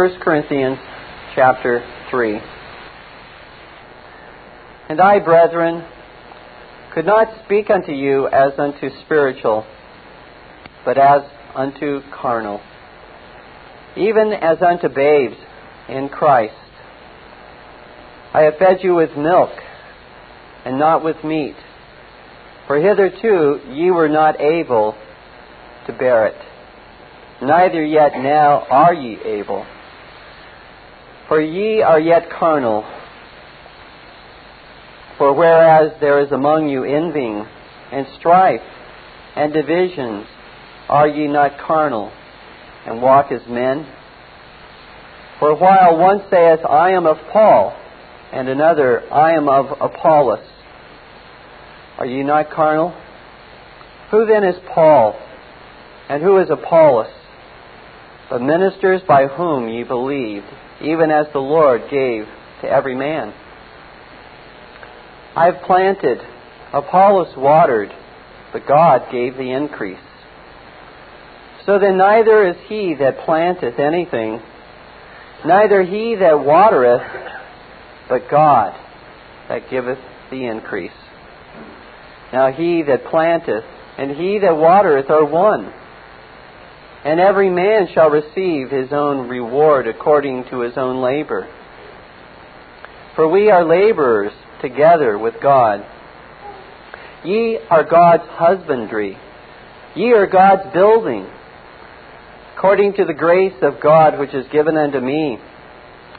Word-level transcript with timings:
1 0.00 0.18
Corinthians 0.20 0.78
chapter 1.34 1.84
3. 2.10 2.40
And 4.88 4.98
I, 4.98 5.18
brethren, 5.18 5.84
could 6.94 7.04
not 7.04 7.28
speak 7.44 7.68
unto 7.68 7.92
you 7.92 8.26
as 8.28 8.52
unto 8.56 8.88
spiritual, 9.04 9.66
but 10.86 10.96
as 10.96 11.20
unto 11.54 12.00
carnal, 12.18 12.62
even 13.94 14.32
as 14.32 14.62
unto 14.62 14.88
babes 14.88 15.36
in 15.90 16.08
Christ. 16.08 16.54
I 18.32 18.44
have 18.44 18.56
fed 18.58 18.78
you 18.82 18.94
with 18.94 19.14
milk, 19.18 19.50
and 20.64 20.78
not 20.78 21.04
with 21.04 21.22
meat, 21.22 21.56
for 22.66 22.78
hitherto 22.78 23.60
ye 23.70 23.90
were 23.90 24.08
not 24.08 24.40
able 24.40 24.96
to 25.86 25.92
bear 25.92 26.28
it, 26.28 26.40
neither 27.42 27.84
yet 27.84 28.12
now 28.14 28.64
are 28.70 28.94
ye 28.94 29.18
able. 29.26 29.66
For 31.30 31.40
ye 31.40 31.80
are 31.80 32.00
yet 32.00 32.28
carnal. 32.28 32.82
For 35.16 35.32
whereas 35.32 35.92
there 36.00 36.18
is 36.18 36.32
among 36.32 36.68
you 36.68 36.82
envying 36.82 37.46
and 37.92 38.04
strife 38.18 38.60
and 39.36 39.52
divisions, 39.52 40.26
are 40.88 41.06
ye 41.06 41.28
not 41.28 41.56
carnal 41.56 42.10
and 42.84 43.00
walk 43.00 43.30
as 43.30 43.42
men? 43.48 43.86
For 45.38 45.54
while 45.54 45.98
one 45.98 46.18
saith, 46.30 46.66
I 46.68 46.90
am 46.90 47.06
of 47.06 47.18
Paul, 47.32 47.76
and 48.32 48.48
another, 48.48 49.04
I 49.12 49.34
am 49.34 49.48
of 49.48 49.66
Apollos, 49.80 50.44
are 51.98 52.06
ye 52.06 52.24
not 52.24 52.50
carnal? 52.50 52.92
Who 54.10 54.26
then 54.26 54.42
is 54.42 54.56
Paul, 54.74 55.14
and 56.08 56.24
who 56.24 56.38
is 56.38 56.50
Apollos? 56.50 57.12
But 58.28 58.42
ministers 58.42 59.02
by 59.06 59.28
whom 59.28 59.68
ye 59.68 59.84
believed, 59.84 60.46
even 60.82 61.10
as 61.10 61.26
the 61.32 61.40
Lord 61.40 61.82
gave 61.90 62.26
to 62.62 62.68
every 62.68 62.94
man. 62.94 63.32
I 65.36 65.46
have 65.46 65.62
planted, 65.64 66.18
Apollos 66.72 67.36
watered, 67.36 67.94
but 68.52 68.66
God 68.66 69.10
gave 69.12 69.36
the 69.36 69.52
increase. 69.52 69.98
So 71.66 71.78
then 71.78 71.98
neither 71.98 72.48
is 72.48 72.56
he 72.68 72.94
that 72.94 73.20
planteth 73.20 73.78
anything, 73.78 74.40
neither 75.44 75.82
he 75.82 76.16
that 76.16 76.44
watereth, 76.44 77.02
but 78.08 78.28
God 78.30 78.74
that 79.48 79.70
giveth 79.70 79.98
the 80.30 80.46
increase. 80.46 80.92
Now 82.32 82.52
he 82.52 82.82
that 82.82 83.04
planteth 83.04 83.64
and 83.98 84.10
he 84.12 84.38
that 84.38 84.56
watereth 84.56 85.10
are 85.10 85.24
one. 85.24 85.72
And 87.04 87.18
every 87.18 87.48
man 87.48 87.88
shall 87.94 88.10
receive 88.10 88.70
his 88.70 88.92
own 88.92 89.28
reward 89.28 89.88
according 89.88 90.44
to 90.50 90.60
his 90.60 90.76
own 90.76 91.02
labor. 91.02 91.48
For 93.16 93.26
we 93.28 93.50
are 93.50 93.64
laborers 93.64 94.32
together 94.60 95.18
with 95.18 95.34
God. 95.42 95.84
Ye 97.24 97.58
are 97.70 97.84
God's 97.84 98.28
husbandry. 98.28 99.16
Ye 99.94 100.12
are 100.12 100.26
God's 100.26 100.72
building. 100.74 101.26
According 102.56 102.94
to 102.94 103.06
the 103.06 103.14
grace 103.14 103.56
of 103.62 103.80
God 103.82 104.18
which 104.18 104.34
is 104.34 104.46
given 104.52 104.76
unto 104.76 105.00
me, 105.00 105.38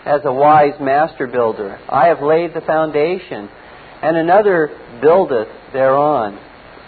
as 0.05 0.21
a 0.25 0.33
wise 0.33 0.79
master 0.81 1.27
builder, 1.27 1.79
I 1.87 2.07
have 2.07 2.21
laid 2.21 2.55
the 2.55 2.61
foundation, 2.61 3.47
and 4.01 4.17
another 4.17 4.75
buildeth 4.99 5.47
thereon. 5.73 6.39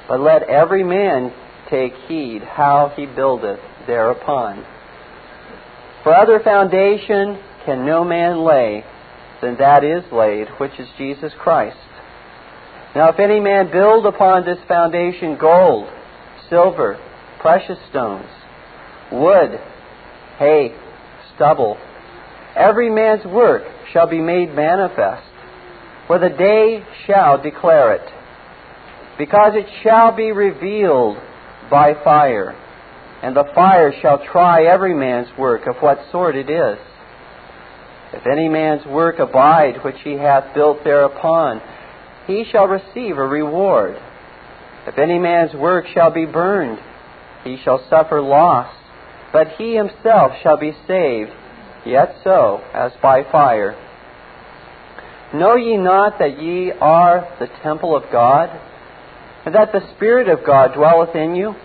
But 0.07 0.19
let 0.19 0.49
every 0.49 0.83
man 0.83 1.31
take 1.69 1.93
heed 2.07 2.41
how 2.41 2.91
he 2.95 3.05
buildeth 3.05 3.59
thereupon. 3.87 4.65
For 6.03 6.13
other 6.13 6.39
foundation 6.39 7.39
can 7.65 7.85
no 7.85 8.03
man 8.03 8.43
lay 8.43 8.83
than 9.41 9.57
that 9.57 9.83
is 9.83 10.03
laid, 10.11 10.47
which 10.57 10.77
is 10.79 10.87
Jesus 10.97 11.31
Christ. 11.39 11.77
Now, 12.95 13.09
if 13.09 13.19
any 13.19 13.39
man 13.39 13.71
build 13.71 14.05
upon 14.05 14.45
this 14.45 14.59
foundation 14.67 15.37
gold, 15.39 15.89
silver, 16.49 16.99
precious 17.39 17.77
stones, 17.89 18.29
wood, 19.11 19.59
hay, 20.37 20.75
stubble, 21.35 21.77
every 22.55 22.89
man's 22.89 23.25
work 23.25 23.63
shall 23.91 24.07
be 24.07 24.21
made 24.21 24.53
manifest, 24.53 25.23
for 26.07 26.19
the 26.19 26.29
day 26.29 26.83
shall 27.07 27.41
declare 27.41 27.93
it, 27.93 28.09
because 29.17 29.53
it 29.55 29.65
shall 29.81 30.15
be 30.15 30.31
revealed 30.31 31.17
by 31.71 31.93
fire 32.03 32.55
and 33.23 33.33
the 33.33 33.49
fire 33.55 33.93
shall 34.01 34.23
try 34.25 34.65
every 34.65 34.93
man's 34.93 35.29
work 35.37 35.65
of 35.65 35.77
what 35.77 35.97
sort 36.11 36.35
it 36.35 36.49
is. 36.49 36.77
If 38.11 38.27
any 38.27 38.49
man's 38.49 38.85
work 38.85 39.17
abide 39.17 39.81
which 39.81 39.95
he 40.03 40.11
hath 40.11 40.53
built 40.53 40.83
thereupon, 40.83 41.61
he 42.27 42.43
shall 42.51 42.67
receive 42.67 43.17
a 43.17 43.25
reward. 43.25 43.95
If 44.85 44.97
any 44.97 45.19
man's 45.19 45.53
work 45.53 45.85
shall 45.93 46.11
be 46.11 46.25
burned, 46.25 46.79
he 47.45 47.57
shall 47.63 47.87
suffer 47.89 48.21
loss, 48.21 48.75
but 49.31 49.47
he 49.57 49.73
himself 49.73 50.33
shall 50.43 50.57
be 50.57 50.73
saved, 50.85 51.31
yet 51.85 52.17
so 52.25 52.61
as 52.73 52.91
by 53.01 53.23
fire. 53.31 53.73
Know 55.33 55.55
ye 55.55 55.77
not 55.77 56.19
that 56.19 56.41
ye 56.41 56.73
are 56.73 57.37
the 57.39 57.47
temple 57.63 57.95
of 57.95 58.03
God, 58.11 58.49
and 59.45 59.55
that 59.55 59.71
the 59.71 59.95
Spirit 59.95 60.27
of 60.27 60.45
God 60.45 60.73
dwelleth 60.73 61.15
in 61.15 61.35
you? 61.35 61.55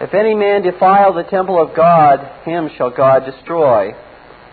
If 0.00 0.14
any 0.14 0.34
man 0.34 0.62
defile 0.62 1.12
the 1.12 1.24
temple 1.24 1.60
of 1.60 1.76
God, 1.76 2.20
him 2.44 2.70
shall 2.76 2.90
God 2.90 3.26
destroy. 3.26 3.92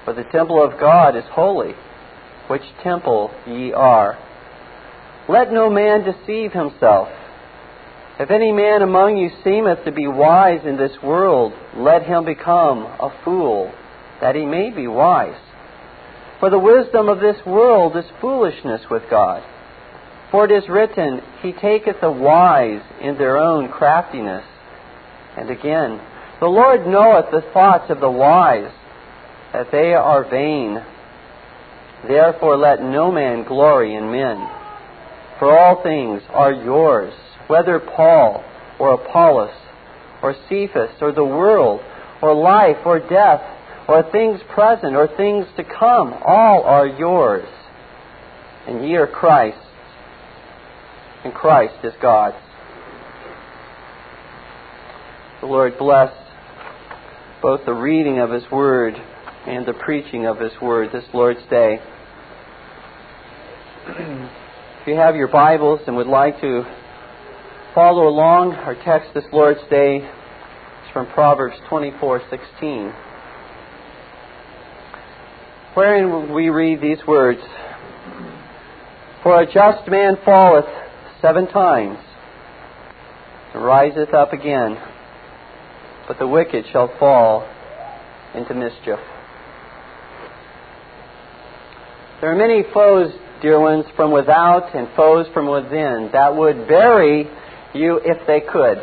For 0.03 0.13
the 0.13 0.25
temple 0.25 0.62
of 0.62 0.80
God 0.80 1.16
is 1.16 1.24
holy, 1.31 1.74
which 2.47 2.63
temple 2.84 3.31
ye 3.46 3.72
are. 3.72 4.18
Let 5.30 5.52
no 5.52 5.69
man 5.69 6.03
deceive 6.03 6.52
himself. 6.52 7.09
If 8.19 8.31
any 8.31 8.52
man 8.52 8.81
among 8.81 9.18
you 9.18 9.30
seemeth 9.44 9.86
to 9.86 9.91
be 9.91 10.07
wise 10.07 10.66
in 10.66 10.75
this 10.75 11.02
world, 11.03 11.53
let 11.75 12.03
him 12.03 12.25
become 12.25 12.80
a 12.80 13.13
fool, 13.24 13.72
that 14.22 14.36
he 14.36 14.46
may 14.46 14.72
be 14.72 14.88
wise. 14.88 15.40
For 16.40 16.50
the 16.50 16.59
wisdom 16.59 17.09
of 17.09 17.19
this 17.19 17.38
world 17.46 17.96
is 17.96 18.06
foolishness 18.19 18.81
with 18.90 19.03
God. 19.09 19.44
For 20.31 20.46
it 20.46 20.52
is 20.52 20.68
written, 20.68 21.22
He 21.41 21.53
taketh 21.53 22.02
the 22.02 22.12
wise 22.12 22.81
in 23.02 23.18
their 23.18 23.38
own 23.38 23.69
craftiness. 23.69 24.44
And 25.38 25.50
again, 25.52 26.02
the 26.40 26.48
Lord 26.48 26.88
knoweth 26.88 27.31
the 27.31 27.48
thoughts 27.53 27.90
of 27.90 28.00
the 28.00 28.09
wise, 28.09 28.72
that 29.53 29.72
they 29.72 29.94
are 29.94 30.30
vain. 30.30 30.84
Therefore 32.08 32.58
let 32.58 32.81
no 32.81 33.12
man 33.12 33.44
glory 33.44 33.96
in 33.96 34.12
men. 34.12 34.38
For 35.40 35.58
all 35.58 35.81
things 35.84 36.22
are 36.30 36.52
yours, 36.52 37.14
whether 37.48 37.80
Paul 37.80 38.44
or 38.80 38.94
Apollos 38.94 39.53
or 40.22 40.36
Cephas 40.50 40.92
or 41.02 41.12
the 41.12 41.24
world 41.24 41.81
or 42.22 42.34
life 42.34 42.86
or 42.86 43.00
death 43.00 43.42
or 43.88 44.04
things 44.12 44.42
present 44.54 44.96
or 44.96 45.08
things 45.08 45.46
to 45.56 45.64
come, 45.64 46.14
all 46.25 46.64
are 46.64 46.88
yours. 46.88 47.48
And 48.68 48.84
ye 48.84 48.96
are 48.96 49.08
Christ's, 49.08 49.62
and 51.24 51.34
Christ 51.34 51.75
is 51.84 51.94
God's. 52.02 52.36
The 55.47 55.53
Lord 55.53 55.78
bless 55.78 56.12
both 57.41 57.62
the 57.66 57.74
reading 57.74 58.19
of 58.19 58.31
His 58.31 58.44
Word 58.52 58.96
and 59.47 59.66
the 59.66 59.72
preaching 59.72 60.25
of 60.25 60.41
His 60.41 60.52
Word 60.62 60.90
this 60.91 61.06
Lord's 61.13 61.40
Day. 61.50 61.80
if 63.88 64.88
you 64.88 64.96
have 64.96 65.16
your 65.16 65.30
Bibles 65.30 65.80
and 65.88 65.96
would 65.96 66.07
like 66.07 66.41
to 66.41 66.63
follow 67.74 68.09
along, 68.09 68.56
our 68.56 68.75
text 68.75 69.13
this 69.13 69.24
Lord's 69.31 69.62
Day 69.69 70.00
is 70.00 70.91
from 70.91 71.07
Proverbs 71.13 71.56
24:16, 71.72 72.94
wherein 75.75 76.33
we 76.33 76.50
read 76.50 76.81
these 76.81 77.00
words: 77.07 77.39
"For 79.24 79.39
a 79.39 79.45
just 79.45 79.88
man 79.88 80.18
falleth 80.25 80.68
seven 81.22 81.48
times, 81.48 82.00
and 83.54 83.63
riseth 83.63 84.13
up 84.13 84.33
again." 84.33 84.77
But 86.07 86.18
the 86.19 86.27
wicked 86.27 86.65
shall 86.71 86.92
fall 87.00 87.48
into 88.33 88.54
mischief. 88.54 89.00
There 92.21 92.31
are 92.31 92.36
many 92.36 92.63
foes, 92.74 93.13
dear 93.42 93.59
ones, 93.59 93.86
from 93.95 94.12
without 94.12 94.74
and 94.75 94.88
foes 94.95 95.27
from 95.33 95.48
within 95.48 96.09
that 96.13 96.36
would 96.36 96.68
bury 96.68 97.30
you 97.74 98.00
if 98.04 98.25
they 98.25 98.42
could. 98.42 98.77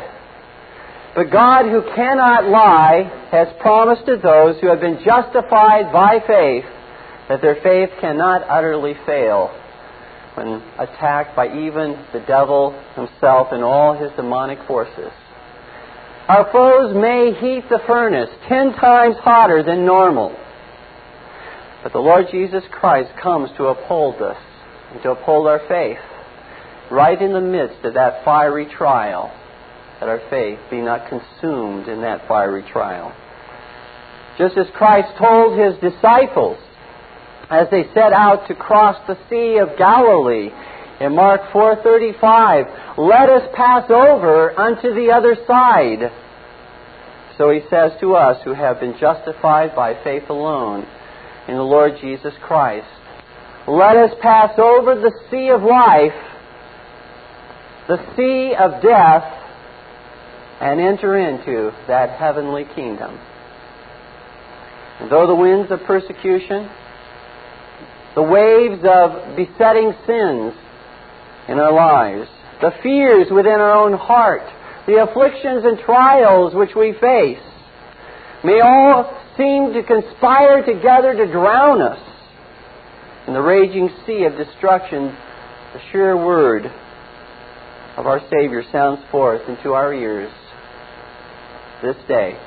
But 1.15 1.31
God, 1.31 1.65
who 1.65 1.81
cannot 1.95 2.45
lie, 2.45 3.27
has 3.31 3.47
promised 3.59 4.05
to 4.05 4.17
those 4.17 4.59
who 4.61 4.67
have 4.67 4.81
been 4.81 4.99
justified 5.03 5.91
by 5.91 6.19
faith 6.25 6.65
that 7.29 7.41
their 7.41 7.55
faith 7.55 7.89
cannot 7.99 8.43
utterly 8.47 8.93
fail 9.05 9.47
when 10.35 10.61
attacked 10.77 11.35
by 11.35 11.47
even 11.47 11.97
the 12.13 12.23
devil 12.27 12.71
himself 12.95 13.47
and 13.51 13.63
all 13.63 13.97
his 13.97 14.11
demonic 14.15 14.59
forces. 14.67 15.11
Our 16.27 16.51
foes 16.51 16.95
may 16.95 17.33
heat 17.39 17.69
the 17.69 17.79
furnace 17.85 18.29
ten 18.49 18.73
times 18.73 19.15
hotter 19.19 19.61
than 19.61 19.85
normal. 19.85 20.35
But 21.83 21.93
the 21.93 21.99
Lord 21.99 22.25
Jesus 22.31 22.63
Christ 22.71 23.11
comes 23.21 23.51
to 23.57 23.65
uphold 23.65 24.19
us 24.23 24.41
and 24.91 25.03
to 25.03 25.11
uphold 25.11 25.45
our 25.45 25.61
faith 25.67 25.99
right 26.89 27.21
in 27.21 27.31
the 27.31 27.41
midst 27.41 27.85
of 27.85 27.93
that 27.93 28.25
fiery 28.25 28.65
trial, 28.65 29.31
that 29.99 30.09
our 30.09 30.21
faith 30.31 30.57
be 30.71 30.81
not 30.81 31.09
consumed 31.09 31.87
in 31.87 32.01
that 32.01 32.27
fiery 32.27 32.63
trial. 32.71 33.15
Just 34.39 34.57
as 34.57 34.65
Christ 34.73 35.09
told 35.19 35.59
his 35.59 35.75
disciples 35.79 36.57
as 37.51 37.67
they 37.69 37.83
set 37.93 38.13
out 38.13 38.47
to 38.47 38.55
cross 38.55 38.97
the 39.07 39.17
Sea 39.29 39.59
of 39.59 39.77
Galilee 39.77 40.49
in 40.99 41.13
Mark 41.15 41.51
4:35, 41.51 42.67
"Let 42.97 43.29
us 43.29 43.47
pass 43.53 43.89
over 43.89 44.53
unto 44.57 44.93
the 44.93 45.11
other 45.11 45.35
side." 45.45 46.11
So 47.37 47.49
he 47.49 47.61
says 47.69 47.91
to 47.99 48.15
us 48.15 48.41
who 48.43 48.53
have 48.53 48.79
been 48.79 48.97
justified 48.97 49.75
by 49.75 49.93
faith 49.95 50.29
alone 50.29 50.85
in 51.47 51.55
the 51.55 51.63
Lord 51.63 51.97
Jesus 51.97 52.33
Christ, 52.37 52.87
"Let 53.67 53.97
us 53.97 54.13
pass 54.21 54.57
over 54.57 54.95
the 54.95 55.11
sea 55.29 55.49
of 55.49 55.63
life, 55.63 56.15
the 57.87 57.99
sea 58.15 58.55
of 58.55 58.81
death, 58.81 59.25
and 60.61 60.79
enter 60.79 61.17
into 61.17 61.73
that 61.87 62.11
heavenly 62.11 62.63
kingdom." 62.63 63.19
And 65.01 65.09
though 65.09 65.27
the 65.27 65.35
winds 65.35 65.71
of 65.71 65.83
persecution, 65.83 66.69
the 68.13 68.23
waves 68.23 68.85
of 68.85 69.35
besetting 69.35 69.93
sins 70.05 70.53
in 71.47 71.59
our 71.59 71.73
lives, 71.73 72.29
the 72.61 72.71
fears 72.81 73.27
within 73.31 73.53
our 73.53 73.73
own 73.73 73.93
heart, 73.93 74.43
the 74.87 75.01
afflictions 75.03 75.63
and 75.65 75.79
trials 75.79 76.53
which 76.53 76.75
we 76.75 76.93
face, 76.93 77.43
may 78.43 78.59
all 78.61 79.11
seem 79.37 79.73
to 79.73 79.83
conspire 79.83 80.63
together 80.63 81.13
to 81.13 81.31
drown 81.31 81.81
us 81.81 81.99
in 83.27 83.33
the 83.33 83.41
raging 83.41 83.89
sea 84.05 84.25
of 84.25 84.37
destruction, 84.37 85.07
the 85.73 85.81
sure 85.91 86.15
word 86.15 86.65
of 87.97 88.05
our 88.05 88.21
Savior 88.29 88.63
sounds 88.71 88.99
forth 89.11 89.41
into 89.47 89.73
our 89.73 89.93
ears 89.93 90.31
this 91.81 91.95
day. 92.07 92.37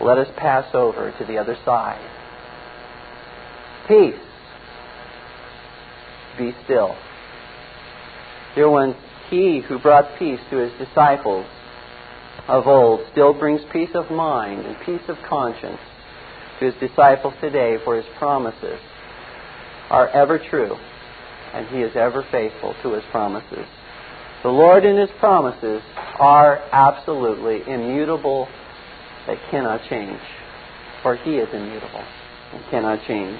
Let 0.00 0.18
us 0.18 0.28
pass 0.36 0.66
over 0.74 1.12
to 1.18 1.24
the 1.24 1.38
other 1.38 1.56
side. 1.64 2.10
Peace. 3.88 4.14
Be 6.38 6.54
still. 6.64 6.96
Dear 8.56 8.70
ones, 8.70 8.96
he 9.28 9.60
who 9.60 9.78
brought 9.78 10.18
peace 10.18 10.40
to 10.48 10.56
his 10.56 10.72
disciples 10.78 11.44
of 12.48 12.66
old 12.66 13.00
still 13.12 13.34
brings 13.34 13.60
peace 13.70 13.90
of 13.94 14.10
mind 14.10 14.64
and 14.64 14.76
peace 14.80 15.06
of 15.08 15.18
conscience 15.28 15.78
to 16.58 16.72
his 16.72 16.74
disciples 16.80 17.34
today, 17.38 17.76
for 17.84 17.96
his 17.96 18.06
promises 18.18 18.80
are 19.90 20.08
ever 20.08 20.38
true, 20.38 20.74
and 21.52 21.68
he 21.68 21.82
is 21.82 21.94
ever 21.96 22.24
faithful 22.32 22.74
to 22.82 22.94
his 22.94 23.04
promises. 23.10 23.66
The 24.42 24.48
Lord 24.48 24.86
and 24.86 24.98
his 24.98 25.10
promises 25.20 25.82
are 26.18 26.62
absolutely 26.72 27.60
immutable 27.70 28.48
they 29.26 29.36
cannot 29.50 29.82
change, 29.90 30.20
for 31.02 31.16
He 31.16 31.36
is 31.36 31.52
immutable 31.52 32.04
and 32.54 32.64
cannot 32.70 33.04
change. 33.06 33.38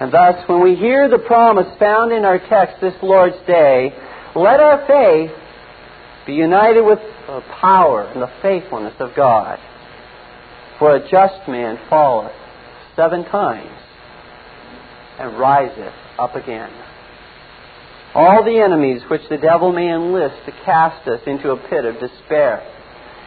And 0.00 0.12
thus, 0.12 0.48
when 0.48 0.62
we 0.62 0.74
hear 0.74 1.08
the 1.08 1.18
promise 1.18 1.68
found 1.78 2.12
in 2.12 2.24
our 2.24 2.38
text 2.38 2.80
this 2.80 2.94
Lord's 3.02 3.36
Day, 3.46 3.92
let 4.34 4.60
our 4.60 4.86
faith 4.86 5.30
be 6.26 6.34
united 6.34 6.82
with 6.82 6.98
the 7.26 7.42
power 7.60 8.02
and 8.02 8.20
the 8.20 8.32
faithfulness 8.42 8.94
of 8.98 9.14
God. 9.14 9.58
For 10.78 10.96
a 10.96 11.08
just 11.08 11.48
man 11.48 11.78
falleth 11.88 12.32
seven 12.96 13.24
times 13.24 13.70
and 15.18 15.38
riseth 15.38 15.94
up 16.18 16.34
again. 16.34 16.72
All 18.14 18.44
the 18.44 18.60
enemies 18.60 19.02
which 19.08 19.22
the 19.28 19.38
devil 19.38 19.72
may 19.72 19.92
enlist 19.92 20.44
to 20.46 20.52
cast 20.64 21.06
us 21.08 21.20
into 21.26 21.50
a 21.50 21.68
pit 21.68 21.84
of 21.84 22.00
despair 22.00 22.62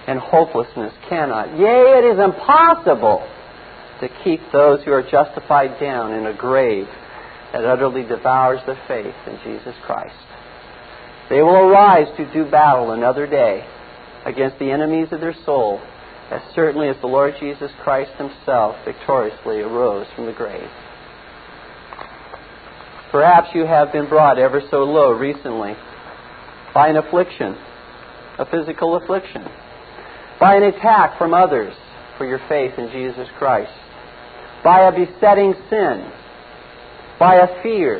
and 0.07 0.19
hopelessness 0.19 0.93
cannot. 1.09 1.57
Yea, 1.57 1.99
it 1.99 2.05
is 2.13 2.19
impossible 2.19 3.27
to 4.01 4.09
keep 4.23 4.39
those 4.51 4.83
who 4.83 4.91
are 4.91 5.03
justified 5.03 5.79
down 5.79 6.13
in 6.13 6.25
a 6.25 6.33
grave 6.33 6.87
that 7.53 7.65
utterly 7.65 8.03
devours 8.03 8.59
their 8.65 8.79
faith 8.87 9.15
in 9.25 9.39
Jesus 9.43 9.75
Christ. 9.85 10.15
They 11.29 11.41
will 11.41 11.55
arise 11.55 12.07
to 12.17 12.31
do 12.33 12.49
battle 12.49 12.91
another 12.91 13.27
day 13.27 13.65
against 14.25 14.59
the 14.59 14.71
enemies 14.71 15.09
of 15.11 15.21
their 15.21 15.35
soul, 15.45 15.81
as 16.31 16.41
certainly 16.53 16.89
as 16.89 16.97
the 17.01 17.07
Lord 17.07 17.35
Jesus 17.39 17.71
Christ 17.83 18.11
himself 18.17 18.75
victoriously 18.85 19.59
arose 19.59 20.07
from 20.15 20.25
the 20.25 20.33
grave. 20.33 20.69
Perhaps 23.11 23.49
you 23.55 23.65
have 23.65 23.93
been 23.93 24.09
brought 24.09 24.37
ever 24.37 24.61
so 24.69 24.83
low 24.83 25.11
recently 25.11 25.75
by 26.73 26.89
an 26.89 26.97
affliction, 26.97 27.55
a 28.37 28.45
physical 28.45 28.97
affliction 28.97 29.47
by 30.39 30.55
an 30.55 30.63
attack 30.63 31.17
from 31.17 31.33
others 31.33 31.73
for 32.17 32.25
your 32.25 32.39
faith 32.47 32.77
in 32.77 32.89
Jesus 32.91 33.27
Christ, 33.37 33.71
by 34.63 34.87
a 34.87 34.91
besetting 34.91 35.53
sin, 35.69 36.11
by 37.19 37.35
a 37.35 37.61
fear, 37.61 37.99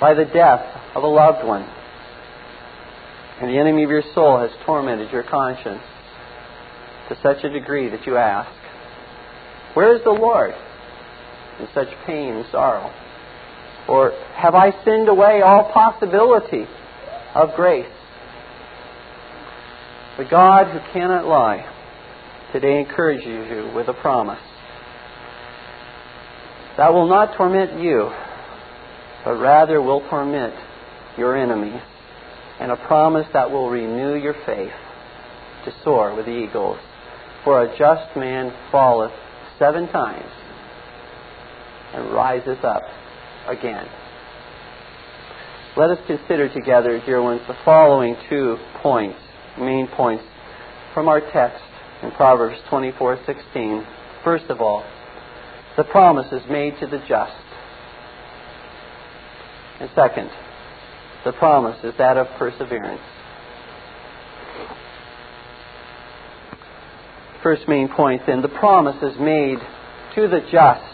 by 0.00 0.14
the 0.14 0.24
death 0.24 0.64
of 0.94 1.02
a 1.02 1.06
loved 1.06 1.46
one. 1.46 1.62
And 3.40 3.50
the 3.50 3.58
enemy 3.58 3.84
of 3.84 3.90
your 3.90 4.02
soul 4.14 4.38
has 4.38 4.50
tormented 4.64 5.10
your 5.10 5.22
conscience 5.22 5.82
to 7.08 7.18
such 7.22 7.44
a 7.44 7.48
degree 7.48 7.88
that 7.88 8.06
you 8.06 8.16
ask, 8.16 8.50
Where 9.74 9.96
is 9.96 10.02
the 10.04 10.10
Lord 10.10 10.54
in 11.58 11.68
such 11.74 11.88
pain 12.06 12.34
and 12.34 12.46
sorrow? 12.50 12.92
Or 13.88 14.12
have 14.34 14.54
I 14.54 14.70
sinned 14.84 15.08
away 15.08 15.42
all 15.42 15.72
possibility 15.72 16.66
of 17.34 17.54
grace? 17.56 17.90
The 20.18 20.24
God 20.24 20.70
who 20.70 20.78
cannot 20.92 21.26
lie 21.26 21.71
today 22.52 22.80
encourages 22.80 23.24
you 23.26 23.72
with 23.74 23.88
a 23.88 23.94
promise 23.94 24.38
that 26.76 26.92
will 26.92 27.08
not 27.08 27.36
torment 27.36 27.80
you, 27.82 28.10
but 29.24 29.34
rather 29.34 29.80
will 29.80 30.00
torment 30.08 30.54
your 31.18 31.36
enemy, 31.36 31.80
and 32.60 32.70
a 32.70 32.76
promise 32.76 33.26
that 33.32 33.50
will 33.50 33.68
renew 33.68 34.14
your 34.14 34.34
faith 34.46 34.72
to 35.64 35.72
soar 35.84 36.14
with 36.14 36.26
the 36.26 36.32
eagles. 36.32 36.78
For 37.44 37.62
a 37.62 37.78
just 37.78 38.16
man 38.16 38.52
falleth 38.70 39.12
seven 39.58 39.88
times 39.88 40.30
and 41.94 42.12
riseth 42.12 42.64
up 42.64 42.82
again. 43.48 43.86
Let 45.76 45.90
us 45.90 45.98
consider 46.06 46.52
together, 46.52 47.00
dear 47.04 47.22
ones, 47.22 47.40
the 47.48 47.56
following 47.64 48.16
two 48.28 48.56
points 48.82 49.18
main 49.58 49.86
points 49.88 50.24
from 50.94 51.08
our 51.08 51.20
text 51.20 51.62
in 52.02 52.10
Proverbs 52.12 52.58
24:16. 52.68 53.86
First 54.24 54.46
of 54.50 54.60
all, 54.60 54.84
the 55.76 55.84
promise 55.84 56.30
is 56.32 56.42
made 56.48 56.78
to 56.80 56.86
the 56.86 56.98
just. 57.08 57.32
And 59.80 59.90
second, 59.94 60.30
the 61.24 61.32
promise 61.32 61.82
is 61.82 61.94
that 61.98 62.16
of 62.16 62.28
perseverance. 62.38 63.00
First 67.42 67.66
main 67.66 67.88
point 67.88 68.22
then, 68.26 68.42
the 68.42 68.48
promise 68.48 69.02
is 69.02 69.18
made 69.18 69.58
to 70.14 70.28
the 70.28 70.40
just. 70.50 70.84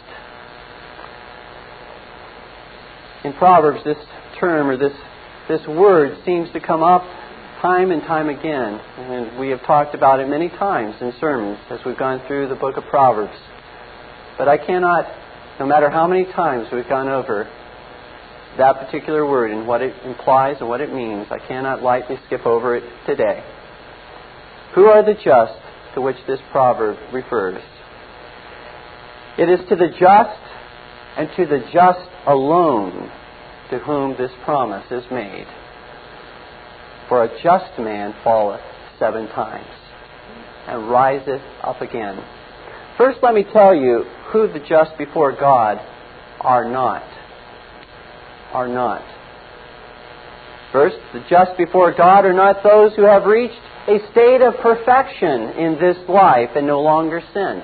In 3.25 3.33
Proverbs, 3.35 3.85
this 3.85 3.99
term 4.41 4.71
or 4.71 4.77
this, 4.77 4.93
this 5.49 5.67
word 5.67 6.17
seems 6.25 6.51
to 6.53 6.61
come 6.61 6.83
up 6.83 7.05
time 7.61 7.91
and 7.91 8.03
time 8.03 8.29
again, 8.29 8.81
and 8.99 9.39
we 9.39 9.49
have 9.49 9.61
talked 9.67 9.95
about 9.95 10.21
it 10.21 10.29
many 10.29 10.49
times 10.49 10.95
in 11.01 11.13
sermons 11.21 11.59
as 11.71 11.81
we've 11.85 11.99
gone 11.99 12.23
through 12.27 12.49
the 12.49 12.55
book 12.55 12.77
of 12.77 12.85
Proverbs. 12.85 13.37
But 14.37 14.49
I 14.49 14.59
cannot, 14.59 15.07
no 15.59 15.67
matter 15.67 15.91
how 15.91 16.07
many 16.07 16.25
times 16.25 16.69
we've 16.73 16.89
gone 16.89 17.09
over 17.09 17.51
that 18.59 18.79
particular 18.79 19.29
word 19.29 19.51
and 19.51 19.67
what 19.67 19.83
it 19.83 19.95
implies 20.05 20.57
and 20.61 20.69
what 20.69 20.81
it 20.81 20.93
means, 20.93 21.27
I 21.31 21.39
cannot 21.49 21.83
lightly 21.83 22.17
skip 22.27 22.47
over 22.47 22.77
it 22.77 22.85
today. 23.07 23.43
Who 24.75 24.85
are 24.87 25.05
the 25.05 25.15
just 25.15 25.59
to 25.95 26.01
which 26.01 26.17
this 26.29 26.41
proverb 26.53 26.97
refers? 27.13 27.63
It 29.37 29.49
is 29.49 29.61
to 29.69 29.77
the 29.77 29.89
just 29.99 30.41
and 31.17 31.29
to 31.37 31.47
the 31.47 31.65
just 31.73 32.09
alone 32.27 33.11
to 33.71 33.79
whom 33.81 34.17
this 34.17 34.31
promise 34.45 34.87
is 34.91 35.05
made. 35.11 35.47
For 37.09 37.25
a 37.25 37.43
just 37.43 37.79
man 37.79 38.15
falleth 38.23 38.61
seven 38.99 39.29
times 39.29 39.67
and 40.67 40.91
riseth 40.91 41.43
up 41.63 41.81
again. 41.81 42.23
First, 42.99 43.21
let 43.23 43.35
me 43.35 43.45
tell 43.53 43.75
you 43.75 44.05
who 44.33 44.49
the 44.49 44.61
just 44.61 44.97
before 44.99 45.33
God 45.33 45.79
are 46.41 46.71
not. 46.71 47.03
Are 48.53 48.69
not. 48.69 49.03
First, 50.73 50.97
the 51.15 51.25
just 51.31 51.57
before 51.57 51.95
God 51.95 52.27
are 52.27 52.35
not 52.35 52.63
those 52.63 52.95
who 52.95 53.03
have 53.03 53.25
reached 53.25 53.55
a 53.89 53.99
state 54.13 54.43
of 54.43 54.55
perfection 54.61 55.57
in 55.57 55.79
this 55.81 55.97
life 56.09 56.51
and 56.57 56.67
no 56.67 56.81
longer 56.81 57.23
sin. 57.33 57.63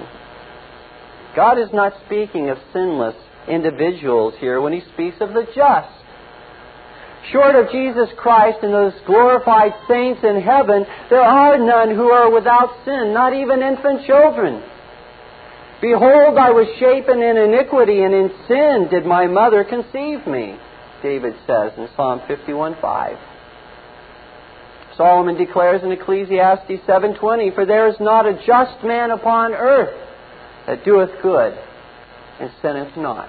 God 1.37 1.59
is 1.59 1.69
not 1.73 1.93
speaking 2.07 2.49
of 2.49 2.57
sinless 2.73 3.17
individuals 3.47 4.35
here 4.39 4.61
when 4.61 4.73
he 4.73 4.81
speaks 4.95 5.17
of 5.21 5.35
the 5.35 5.47
just. 5.55 6.04
Short 7.33 7.55
of 7.55 7.71
Jesus 7.71 8.09
Christ 8.17 8.59
and 8.63 8.73
those 8.73 8.93
glorified 9.07 9.73
saints 9.89 10.23
in 10.23 10.41
heaven, 10.41 10.87
there 11.09 11.23
are 11.23 11.57
none 11.59 11.95
who 11.95 12.11
are 12.11 12.31
without 12.31 12.85
sin, 12.85 13.15
not 13.15 13.33
even 13.33 13.63
infant 13.63 14.05
children. 14.07 14.63
Behold, 15.81 16.39
I 16.39 16.51
was 16.51 16.67
shapen 16.79 17.23
in 17.23 17.37
iniquity, 17.37 18.03
and 18.03 18.15
in 18.15 18.31
sin 18.47 18.89
did 18.91 19.07
my 19.07 19.27
mother 19.27 19.65
conceive 19.65 20.27
me, 20.27 20.57
David 21.03 21.35
says 21.47 21.73
in 21.77 21.89
Psalm 21.97 22.21
51:5. 22.29 23.19
Solomon 24.97 25.37
declares 25.37 25.83
in 25.83 25.93
Ecclesiastes 25.93 26.85
7:20, 26.87 27.51
"For 27.51 27.65
there 27.65 27.87
is 27.89 27.99
not 28.01 28.27
a 28.27 28.35
just 28.35 28.83
man 28.85 29.11
upon 29.11 29.55
earth 29.55 29.97
that 30.67 30.85
doeth 30.85 31.21
good 31.21 31.55
and 32.39 32.51
sinneth 32.63 32.97
not." 32.97 33.29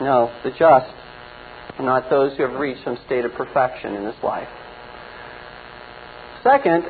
No, 0.00 0.30
the 0.42 0.50
just 0.50 0.92
are 1.78 1.84
not 1.84 2.08
those 2.10 2.36
who 2.36 2.42
have 2.44 2.58
reached 2.58 2.84
some 2.84 2.98
state 3.06 3.24
of 3.24 3.32
perfection 3.32 3.94
in 3.94 4.04
this 4.04 4.16
life. 4.22 4.48
Second, 6.42 6.84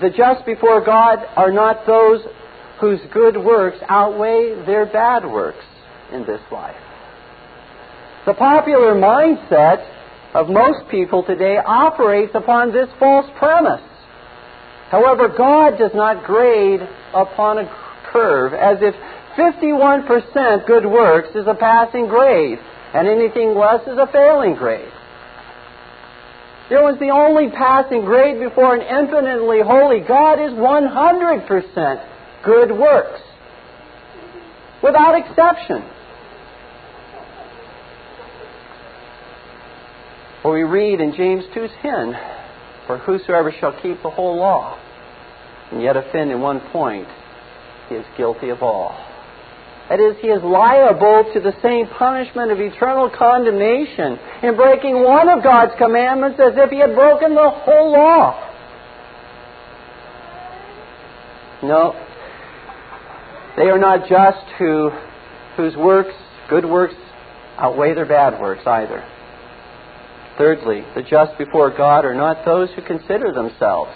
the 0.00 0.10
just 0.10 0.44
before 0.44 0.84
God 0.84 1.18
are 1.36 1.50
not 1.50 1.86
those 1.86 2.20
whose 2.80 3.00
good 3.12 3.36
works 3.36 3.78
outweigh 3.88 4.54
their 4.66 4.86
bad 4.86 5.24
works 5.24 5.64
in 6.12 6.24
this 6.26 6.40
life. 6.52 6.76
The 8.26 8.34
popular 8.34 8.94
mindset 8.94 9.86
of 10.34 10.48
most 10.48 10.88
people 10.90 11.24
today 11.24 11.56
operates 11.56 12.32
upon 12.34 12.72
this 12.72 12.88
false 12.98 13.26
premise. 13.38 13.82
However, 14.90 15.28
God 15.28 15.78
does 15.78 15.92
not 15.94 16.24
grade 16.24 16.80
upon 17.14 17.58
a 17.58 18.02
curve 18.12 18.52
as 18.54 18.78
if 18.80 18.94
51% 19.36 20.66
good 20.66 20.84
works 20.84 21.28
is 21.34 21.46
a 21.46 21.54
passing 21.54 22.06
grade 22.06 22.58
and 22.94 23.06
anything 23.06 23.54
less 23.54 23.82
is 23.86 23.98
a 23.98 24.06
failing 24.12 24.54
grade. 24.54 24.92
There 26.68 26.82
was 26.82 26.98
the 26.98 27.10
only 27.10 27.50
passing 27.50 28.04
grade 28.04 28.38
before 28.38 28.74
an 28.74 28.82
infinitely 28.82 29.60
holy 29.60 30.00
God 30.00 30.34
is 30.34 30.52
100% 30.52 32.08
good 32.44 32.70
works. 32.72 33.20
Without 34.82 35.18
exception. 35.18 35.82
For 40.42 40.52
we 40.52 40.62
read 40.62 41.00
in 41.00 41.14
James 41.14 41.44
2:10, 41.54 42.16
For 42.86 42.98
whosoever 42.98 43.52
shall 43.52 43.72
keep 43.72 44.02
the 44.02 44.10
whole 44.10 44.36
law, 44.36 44.78
and 45.70 45.82
yet 45.82 45.96
offend 45.96 46.30
in 46.30 46.40
one 46.40 46.60
point, 46.72 47.08
he 47.88 47.96
is 47.96 48.06
guilty 48.16 48.50
of 48.50 48.62
all. 48.62 48.94
That 49.88 50.00
is, 50.00 50.16
he 50.20 50.28
is 50.28 50.42
liable 50.42 51.30
to 51.32 51.40
the 51.40 51.54
same 51.62 51.86
punishment 51.86 52.52
of 52.52 52.60
eternal 52.60 53.08
condemnation 53.08 54.18
in 54.42 54.54
breaking 54.54 55.02
one 55.02 55.30
of 55.30 55.42
God's 55.42 55.72
commandments 55.78 56.38
as 56.38 56.52
if 56.56 56.70
he 56.70 56.78
had 56.78 56.94
broken 56.94 57.34
the 57.34 57.50
whole 57.50 57.92
law. 57.92 58.44
No, 61.62 61.92
they 63.56 63.70
are 63.70 63.78
not 63.78 64.08
just 64.08 64.46
who, 64.58 64.90
whose 65.56 65.74
works, 65.74 66.14
good 66.50 66.66
works, 66.66 66.94
outweigh 67.56 67.94
their 67.94 68.06
bad 68.06 68.40
works 68.40 68.66
either. 68.66 69.02
Thirdly, 70.36 70.84
the 70.94 71.02
just 71.02 71.36
before 71.38 71.76
God 71.76 72.04
are 72.04 72.14
not 72.14 72.44
those 72.44 72.68
who 72.76 72.82
consider 72.82 73.32
themselves 73.32 73.90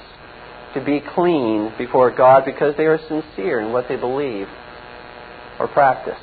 to 0.74 0.84
be 0.84 1.00
clean 1.14 1.72
before 1.76 2.10
God 2.10 2.44
because 2.44 2.74
they 2.76 2.86
are 2.86 2.98
sincere 3.08 3.60
in 3.60 3.72
what 3.72 3.86
they 3.88 3.96
believe 3.96 4.48
or 5.62 5.68
practice. 5.68 6.18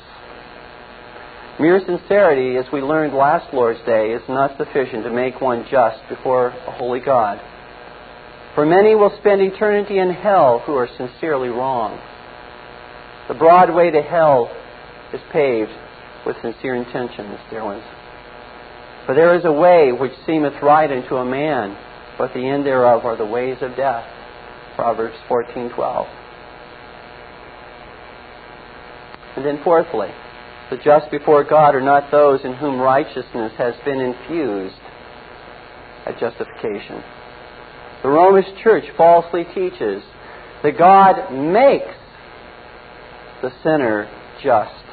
Mere 1.58 1.80
sincerity, 1.84 2.56
as 2.58 2.70
we 2.72 2.80
learned 2.80 3.14
last 3.14 3.52
Lord's 3.54 3.80
Day, 3.86 4.12
is 4.12 4.22
not 4.28 4.56
sufficient 4.58 5.04
to 5.04 5.10
make 5.10 5.40
one 5.40 5.66
just 5.70 5.98
before 6.08 6.48
a 6.48 6.70
holy 6.72 7.00
God. 7.00 7.40
For 8.54 8.66
many 8.66 8.94
will 8.94 9.16
spend 9.20 9.40
eternity 9.40 9.98
in 9.98 10.10
hell 10.10 10.60
who 10.60 10.74
are 10.74 10.88
sincerely 10.96 11.48
wrong. 11.48 11.98
The 13.28 13.34
broad 13.34 13.74
way 13.74 13.90
to 13.90 14.02
hell 14.02 14.50
is 15.14 15.20
paved 15.32 15.70
with 16.26 16.36
sincere 16.42 16.74
intentions, 16.74 17.38
dear 17.48 17.64
ones. 17.64 17.84
For 19.06 19.14
there 19.14 19.34
is 19.36 19.44
a 19.44 19.52
way 19.52 19.92
which 19.92 20.12
seemeth 20.26 20.62
right 20.62 20.90
unto 20.90 21.16
a 21.16 21.24
man, 21.24 21.76
but 22.18 22.34
the 22.34 22.46
end 22.46 22.66
thereof 22.66 23.04
are 23.04 23.16
the 23.16 23.24
ways 23.24 23.56
of 23.62 23.76
death. 23.76 24.04
Proverbs 24.76 25.16
14:12. 25.28 26.19
And 29.40 29.56
then 29.56 29.64
fourthly, 29.64 30.08
the 30.68 30.76
just 30.76 31.10
before 31.10 31.44
God 31.44 31.74
are 31.74 31.80
not 31.80 32.10
those 32.10 32.40
in 32.44 32.52
whom 32.52 32.78
righteousness 32.78 33.54
has 33.56 33.74
been 33.86 33.98
infused 33.98 34.76
at 36.04 36.20
justification. 36.20 37.02
The 38.02 38.10
Romish 38.10 38.44
church 38.62 38.84
falsely 38.98 39.44
teaches 39.54 40.02
that 40.62 40.76
God 40.76 41.32
makes 41.32 41.96
the 43.40 43.50
sinner 43.62 44.10
just 44.44 44.84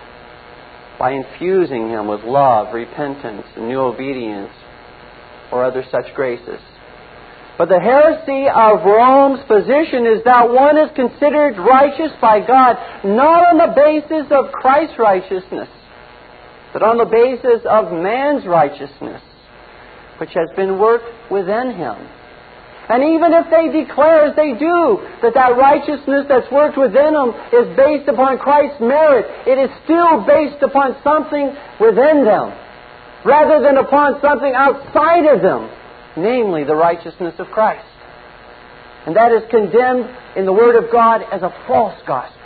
by 0.98 1.12
infusing 1.12 1.90
him 1.90 2.08
with 2.08 2.24
love, 2.24 2.74
repentance, 2.74 3.48
and 3.58 3.68
new 3.68 3.82
obedience, 3.82 4.54
or 5.52 5.66
other 5.66 5.84
such 5.92 6.16
graces. 6.16 6.62
But 7.58 7.70
the 7.70 7.80
heresy 7.80 8.46
of 8.48 8.86
Rome's 8.86 9.42
position 9.48 10.06
is 10.06 10.24
that 10.26 10.50
one 10.50 10.78
is 10.78 10.92
considered 10.96 11.58
righteous 11.58 12.14
by 12.22 12.46
God 12.46 12.78
not 13.04 13.50
on 13.50 13.58
the 13.58 13.74
basis 13.74 14.30
of 14.30 14.52
Christ's 14.52 15.00
righteousness, 15.00 15.68
but 16.72 16.84
on 16.84 16.98
the 16.98 17.10
basis 17.10 17.66
of 17.66 17.92
man's 17.92 18.46
righteousness, 18.46 19.22
which 20.20 20.34
has 20.36 20.50
been 20.56 20.78
worked 20.78 21.10
within 21.32 21.74
him. 21.74 21.98
And 22.90 23.04
even 23.04 23.34
if 23.34 23.50
they 23.50 23.68
declare, 23.74 24.32
as 24.32 24.36
they 24.38 24.54
do, 24.54 25.02
that 25.22 25.34
that 25.34 25.58
righteousness 25.58 26.24
that's 26.30 26.50
worked 26.52 26.78
within 26.78 27.18
them 27.18 27.34
is 27.52 27.68
based 27.76 28.08
upon 28.08 28.38
Christ's 28.38 28.80
merit, 28.80 29.26
it 29.50 29.58
is 29.60 29.68
still 29.84 30.24
based 30.24 30.62
upon 30.62 30.96
something 31.04 31.52
within 31.82 32.24
them, 32.24 32.54
rather 33.26 33.60
than 33.66 33.76
upon 33.76 34.22
something 34.22 34.54
outside 34.56 35.26
of 35.26 35.42
them, 35.42 35.68
namely 36.18 36.64
the 36.64 36.76
righteousness 36.76 37.36
of 37.40 37.48
Christ. 37.48 37.86
And 39.06 39.16
that 39.16 39.32
is 39.32 39.44
condemned 39.50 40.10
in 40.36 40.46
the 40.46 40.54
Word 40.54 40.76
of 40.76 40.92
God 40.92 41.22
as 41.32 41.42
a 41.42 41.54
false 41.66 41.98
gospel. 42.06 42.38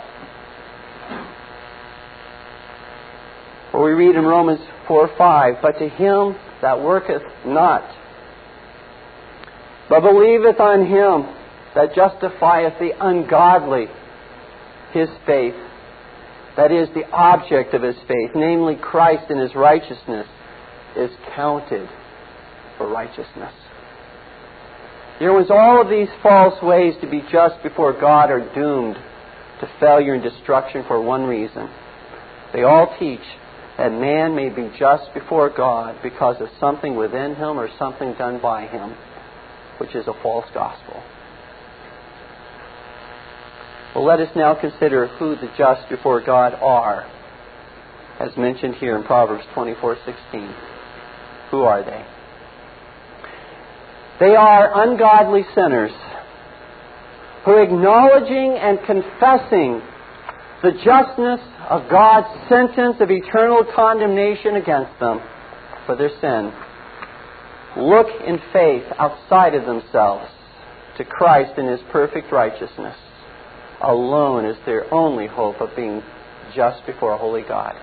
For 3.72 3.82
we 3.82 3.92
read 3.92 4.14
in 4.16 4.24
Romans 4.24 4.60
4 4.86 5.10
5, 5.16 5.54
But 5.62 5.78
to 5.78 5.88
him 5.88 6.36
that 6.60 6.80
worketh 6.80 7.22
not, 7.46 7.82
but 9.88 10.00
believeth 10.02 10.60
on 10.60 10.86
him 10.86 11.34
that 11.74 11.94
justifieth 11.94 12.78
the 12.78 12.92
ungodly, 13.00 13.86
his 14.92 15.08
faith, 15.26 15.54
that 16.56 16.70
is 16.70 16.88
the 16.94 17.08
object 17.10 17.72
of 17.72 17.82
his 17.82 17.96
faith, 18.06 18.30
namely 18.34 18.76
Christ 18.76 19.24
and 19.30 19.40
his 19.40 19.54
righteousness, 19.54 20.26
is 20.96 21.10
counted 21.34 21.88
for 22.76 22.88
righteousness. 22.88 23.54
There 25.22 25.32
was 25.32 25.52
all 25.52 25.80
of 25.80 25.88
these 25.88 26.08
false 26.20 26.60
ways 26.60 26.94
to 27.00 27.06
be 27.06 27.22
just 27.30 27.62
before 27.62 27.92
God 27.92 28.28
are 28.32 28.42
doomed 28.56 28.96
to 29.60 29.70
failure 29.78 30.14
and 30.14 30.22
destruction 30.22 30.82
for 30.88 31.00
one 31.00 31.26
reason. 31.26 31.70
They 32.52 32.64
all 32.64 32.96
teach 32.98 33.22
that 33.78 33.92
man 33.92 34.34
may 34.34 34.48
be 34.48 34.68
just 34.76 35.14
before 35.14 35.48
God 35.48 36.02
because 36.02 36.40
of 36.40 36.48
something 36.58 36.96
within 36.96 37.36
him 37.36 37.56
or 37.56 37.68
something 37.78 38.14
done 38.14 38.40
by 38.42 38.66
him 38.66 38.96
which 39.78 39.94
is 39.94 40.08
a 40.08 40.22
false 40.24 40.46
gospel. 40.52 41.00
Well, 43.94 44.04
let 44.04 44.18
us 44.18 44.34
now 44.34 44.56
consider 44.60 45.06
who 45.06 45.36
the 45.36 45.52
just 45.56 45.88
before 45.88 46.20
God 46.20 46.54
are, 46.54 47.08
as 48.18 48.36
mentioned 48.36 48.74
here 48.74 48.96
in 48.96 49.04
Proverbs 49.04 49.44
24:16. 49.54 50.52
Who 51.52 51.62
are 51.62 51.84
they? 51.84 52.04
They 54.20 54.34
are 54.36 54.88
ungodly 54.88 55.44
sinners 55.54 55.92
who, 57.44 57.58
acknowledging 57.58 58.56
and 58.58 58.78
confessing 58.86 59.82
the 60.62 60.72
justness 60.84 61.40
of 61.68 61.90
God's 61.90 62.48
sentence 62.48 62.96
of 63.00 63.10
eternal 63.10 63.64
condemnation 63.74 64.56
against 64.56 64.98
them 65.00 65.20
for 65.86 65.96
their 65.96 66.10
sin, 66.20 66.52
look 67.76 68.06
in 68.24 68.38
faith 68.52 68.84
outside 68.98 69.54
of 69.54 69.66
themselves 69.66 70.30
to 70.98 71.04
Christ 71.04 71.58
in 71.58 71.66
His 71.66 71.80
perfect 71.90 72.30
righteousness 72.30 72.96
alone 73.82 74.44
is 74.44 74.56
their 74.64 74.92
only 74.94 75.26
hope 75.26 75.60
of 75.60 75.74
being 75.74 76.02
just 76.54 76.84
before 76.86 77.12
a 77.12 77.18
holy 77.18 77.42
God. 77.42 77.74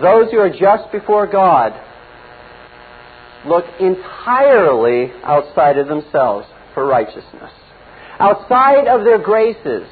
Those 0.00 0.30
who 0.30 0.38
are 0.38 0.50
just 0.50 0.90
before 0.92 1.26
God 1.26 1.72
look 3.46 3.64
entirely 3.80 5.12
outside 5.22 5.78
of 5.78 5.88
themselves 5.88 6.46
for 6.72 6.86
righteousness, 6.86 7.50
outside 8.18 8.88
of 8.88 9.04
their 9.04 9.18
graces, 9.18 9.86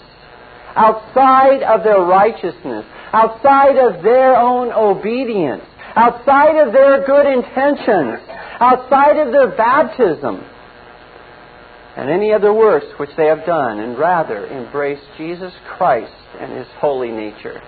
outside 0.74 1.62
of 1.62 1.84
their 1.84 2.00
righteousness, 2.00 2.84
outside 3.12 3.76
of 3.76 4.02
their 4.02 4.36
own 4.36 4.72
obedience, 4.72 5.64
outside 5.94 6.56
of 6.66 6.72
their 6.72 7.04
good 7.06 7.26
intentions, 7.26 8.20
outside 8.60 9.18
of 9.18 9.32
their 9.32 9.48
baptism, 9.48 10.44
and 11.96 12.08
any 12.08 12.32
other 12.32 12.54
works 12.54 12.86
which 12.96 13.10
they 13.16 13.26
have 13.26 13.44
done, 13.44 13.78
and 13.80 13.98
rather 13.98 14.46
embrace 14.46 15.00
Jesus 15.18 15.52
Christ 15.76 16.12
and 16.40 16.56
His 16.56 16.66
holy 16.78 17.10
nature. 17.10 17.60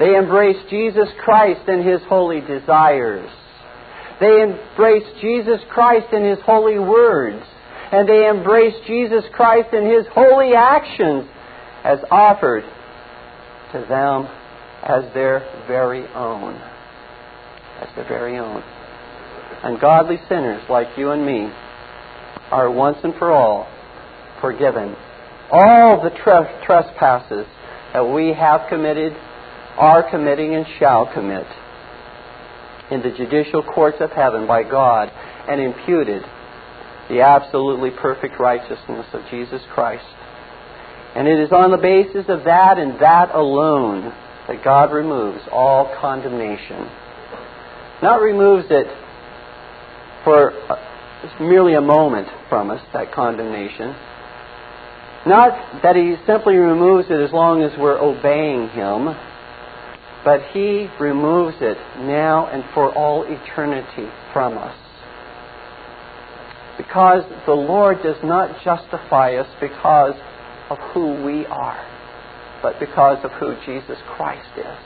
They 0.00 0.16
embrace 0.16 0.56
Jesus 0.68 1.08
Christ 1.24 1.68
and 1.68 1.86
His 1.86 2.00
holy 2.08 2.40
desires. 2.40 3.30
They 4.20 4.42
embrace 4.42 5.06
Jesus 5.20 5.60
Christ 5.70 6.12
in 6.12 6.24
His 6.24 6.38
holy 6.44 6.78
words. 6.78 7.44
And 7.92 8.08
they 8.08 8.26
embrace 8.28 8.74
Jesus 8.86 9.24
Christ 9.32 9.72
in 9.72 9.84
His 9.84 10.06
holy 10.12 10.54
actions 10.54 11.24
as 11.84 11.98
offered 12.10 12.64
to 13.72 13.78
them 13.88 14.28
as 14.82 15.04
their 15.14 15.40
very 15.66 16.06
own. 16.08 16.54
As 17.80 17.88
their 17.94 18.08
very 18.08 18.38
own. 18.38 18.62
Ungodly 19.62 20.18
sinners 20.28 20.62
like 20.68 20.88
you 20.96 21.10
and 21.10 21.24
me 21.24 21.50
are 22.50 22.70
once 22.70 22.98
and 23.02 23.14
for 23.14 23.32
all 23.32 23.66
forgiven. 24.40 24.94
All 25.50 26.02
the 26.02 26.10
tre- 26.10 26.62
trespasses 26.64 27.46
that 27.92 28.02
we 28.02 28.32
have 28.34 28.68
committed, 28.68 29.14
are 29.76 30.08
committing, 30.10 30.54
and 30.54 30.66
shall 30.78 31.12
commit 31.12 31.46
in 32.90 33.02
the 33.02 33.10
judicial 33.10 33.62
courts 33.62 33.98
of 34.00 34.10
heaven 34.10 34.46
by 34.46 34.62
God 34.62 35.10
and 35.48 35.60
imputed 35.60 36.22
the 37.08 37.20
absolutely 37.20 37.90
perfect 37.90 38.38
righteousness 38.38 39.06
of 39.12 39.22
Jesus 39.30 39.62
Christ. 39.72 40.04
And 41.14 41.26
it 41.26 41.40
is 41.40 41.52
on 41.52 41.70
the 41.70 41.78
basis 41.78 42.26
of 42.28 42.44
that 42.44 42.78
and 42.78 43.00
that 43.00 43.34
alone 43.34 44.12
that 44.46 44.62
God 44.62 44.92
removes 44.92 45.40
all 45.50 45.94
condemnation. 46.00 46.88
Not 48.02 48.20
removes 48.20 48.66
it 48.70 48.86
for 50.24 50.52
uh, 50.70 50.76
merely 51.40 51.74
a 51.74 51.80
moment 51.80 52.28
from 52.48 52.70
us, 52.70 52.80
that 52.92 53.12
condemnation. 53.12 53.94
Not 55.26 55.82
that 55.82 55.96
He 55.96 56.16
simply 56.26 56.54
removes 56.54 57.08
it 57.10 57.20
as 57.20 57.32
long 57.32 57.62
as 57.62 57.72
we're 57.78 57.98
obeying 57.98 58.68
Him, 58.68 59.08
but 60.24 60.42
He 60.52 60.88
removes 61.00 61.56
it 61.60 61.78
now 61.98 62.46
and 62.46 62.64
for 62.74 62.92
all 62.94 63.24
eternity 63.24 64.08
from 64.32 64.58
us. 64.58 64.76
Because 66.76 67.24
the 67.46 67.54
Lord 67.54 68.02
does 68.02 68.22
not 68.22 68.62
justify 68.62 69.34
us 69.36 69.48
because 69.60 70.14
of 70.70 70.78
who 70.92 71.24
we 71.24 71.46
are, 71.46 71.84
but 72.62 72.78
because 72.78 73.24
of 73.24 73.32
who 73.32 73.54
Jesus 73.64 73.98
Christ 74.06 74.48
is. 74.56 74.78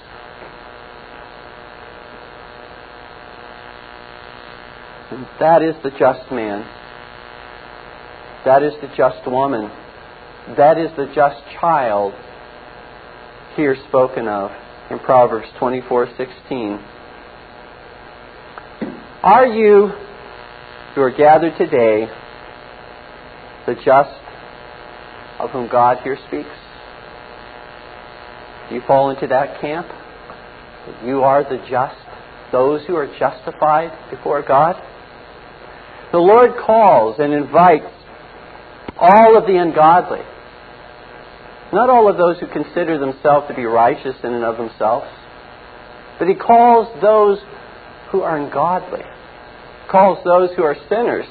And 5.11 5.27
that 5.41 5.63
is 5.63 5.75
the 5.83 5.91
just 5.91 6.31
man. 6.33 6.65
That 8.45 8.63
is 8.63 8.73
the 8.81 8.89
just 8.97 9.27
woman. 9.31 9.71
That 10.57 10.79
is 10.79 10.91
the 10.97 11.13
just 11.15 11.41
child 11.61 12.15
here 13.55 13.77
spoken 13.89 14.27
of 14.27 14.51
in 14.93 14.99
Proverbs 14.99 15.49
24:16. 15.59 16.79
Are 19.23 19.47
you 19.47 19.89
who 20.95 21.01
are 21.01 21.11
gathered 21.11 21.57
today 21.57 22.09
the 23.67 23.75
just 23.77 24.21
of 25.39 25.51
whom 25.51 25.69
God 25.69 25.99
here 26.03 26.19
speaks? 26.29 26.51
Do 28.69 28.75
you 28.75 28.83
fall 28.83 29.11
into 29.11 29.27
that 29.29 29.61
camp? 29.61 29.87
You 31.05 31.23
are 31.23 31.43
the 31.43 31.65
just, 31.71 31.97
those 32.51 32.85
who 32.87 32.97
are 32.97 33.07
justified 33.19 33.93
before 34.11 34.43
God? 34.43 34.77
The 36.11 36.19
Lord 36.19 36.57
calls 36.67 37.19
and 37.19 37.33
invites 37.33 37.87
all 38.99 39.39
of 39.39 39.47
the 39.47 39.57
ungodly, 39.57 40.21
not 41.73 41.89
all 41.89 42.09
of 42.09 42.17
those 42.17 42.39
who 42.39 42.47
consider 42.47 42.99
themselves 42.99 43.49
to 43.49 43.55
be 43.55 43.65
righteous 43.65 44.17
in 44.23 44.33
and 44.33 44.45
of 44.45 44.57
themselves, 44.57 45.07
but 46.19 46.29
He 46.29 46.35
calls 46.35 46.89
those 47.01 47.39
who 48.11 48.21
are 48.23 48.37
ungodly, 48.37 49.03
calls 49.91 50.19
those 50.25 50.51
who 50.57 50.63
are 50.63 50.77
sinners 50.89 51.27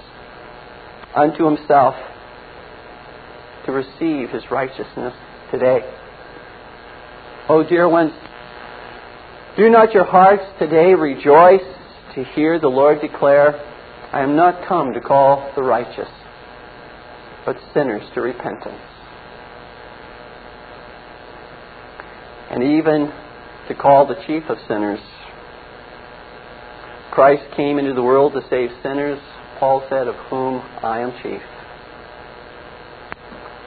unto 1.16 1.46
Himself 1.46 1.96
to 3.66 3.72
receive 3.72 4.30
His 4.30 4.50
righteousness 4.50 5.14
today. 5.52 5.80
Oh, 7.48 7.64
dear 7.68 7.88
ones, 7.88 8.14
do 9.58 9.70
not 9.70 9.94
your 9.94 10.06
hearts 10.06 10.44
today 10.58 10.94
rejoice 10.94 11.62
to 12.16 12.24
hear 12.24 12.60
the 12.60 12.68
Lord 12.68 13.02
declare, 13.02 13.60
I 14.12 14.22
am 14.22 14.36
not 14.36 14.68
come 14.68 14.94
to 14.94 15.02
call 15.02 15.52
the 15.56 15.62
righteous, 15.62 16.10
but 17.46 17.58
sinners 17.74 18.04
to 18.16 18.22
repentance. 18.22 18.91
And 22.52 22.64
even 22.64 23.12
to 23.68 23.76
call 23.76 24.06
the 24.06 24.22
chief 24.28 24.44
of 24.50 24.58
sinners. 24.68 25.00
Christ 27.12 27.44
came 27.56 27.80
into 27.80 27.94
the 27.94 28.04
world 28.04 28.34
to 28.34 28.42
save 28.50 28.70
sinners, 28.84 29.20
Paul 29.60 29.86
said, 29.90 30.08
of 30.08 30.16
whom 30.30 30.62
I 30.84 31.00
am 31.00 31.12
chief. 31.24 31.42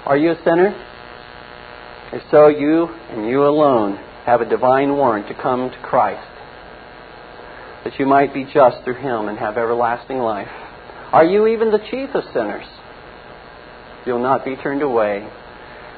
Are 0.07 0.16
you 0.16 0.33
a 0.33 0.44
sinner? 0.44 0.75
If 2.12 2.23
so, 2.31 2.49
you 2.49 2.88
and 3.11 3.29
you 3.29 3.44
alone 3.44 3.97
have 4.27 4.40
a 4.40 4.49
divine 4.49 4.97
warrant 4.97 5.29
to 5.29 5.35
come 5.35 5.70
to 5.70 5.79
Christ 5.79 6.29
that 7.85 7.99
you 7.99 8.07
might 8.07 8.33
be 8.33 8.44
just 8.44 8.83
through 8.85 8.94
him 8.94 9.29
and 9.29 9.38
have 9.38 9.57
everlasting 9.59 10.18
life. 10.18 10.49
Are 11.12 11.25
you 11.25 11.47
even 11.47 11.70
the 11.70 11.85
chief 11.90 12.11
of 12.14 12.25
sinners? 12.33 12.66
You'll 14.07 14.23
not 14.23 14.44
be 14.44 14.57
turned 14.57 14.83
away. 14.83 15.29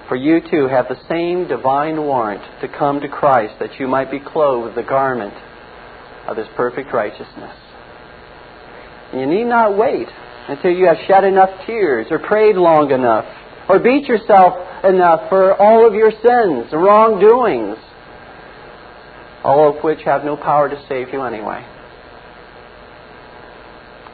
For 0.08 0.16
you 0.16 0.40
too 0.40 0.68
have 0.68 0.86
the 0.88 1.00
same 1.08 1.48
divine 1.48 2.00
warrant 2.00 2.42
to 2.60 2.68
come 2.68 3.00
to 3.00 3.08
Christ 3.08 3.54
that 3.58 3.80
you 3.80 3.88
might 3.88 4.10
be 4.10 4.20
clothed 4.20 4.66
with 4.66 4.74
the 4.76 4.88
garment 4.88 5.34
of 6.28 6.36
his 6.36 6.46
perfect 6.56 6.92
righteousness. 6.92 7.56
And 9.12 9.20
you 9.20 9.26
need 9.26 9.44
not 9.44 9.76
wait 9.76 10.08
until 10.48 10.70
you 10.70 10.86
have 10.86 10.98
shed 11.08 11.24
enough 11.24 11.50
tears 11.66 12.06
or 12.10 12.20
prayed 12.20 12.56
long 12.56 12.92
enough 12.92 13.24
or 13.68 13.80
beat 13.80 14.06
yourself 14.06 14.54
enough 14.84 15.28
for 15.28 15.60
all 15.60 15.86
of 15.86 15.94
your 15.94 16.12
sins, 16.12 16.72
wrongdoings, 16.72 17.78
all 19.42 19.76
of 19.76 19.82
which 19.82 20.00
have 20.04 20.24
no 20.24 20.36
power 20.36 20.68
to 20.68 20.86
save 20.88 21.08
you 21.12 21.22
anyway. 21.22 21.66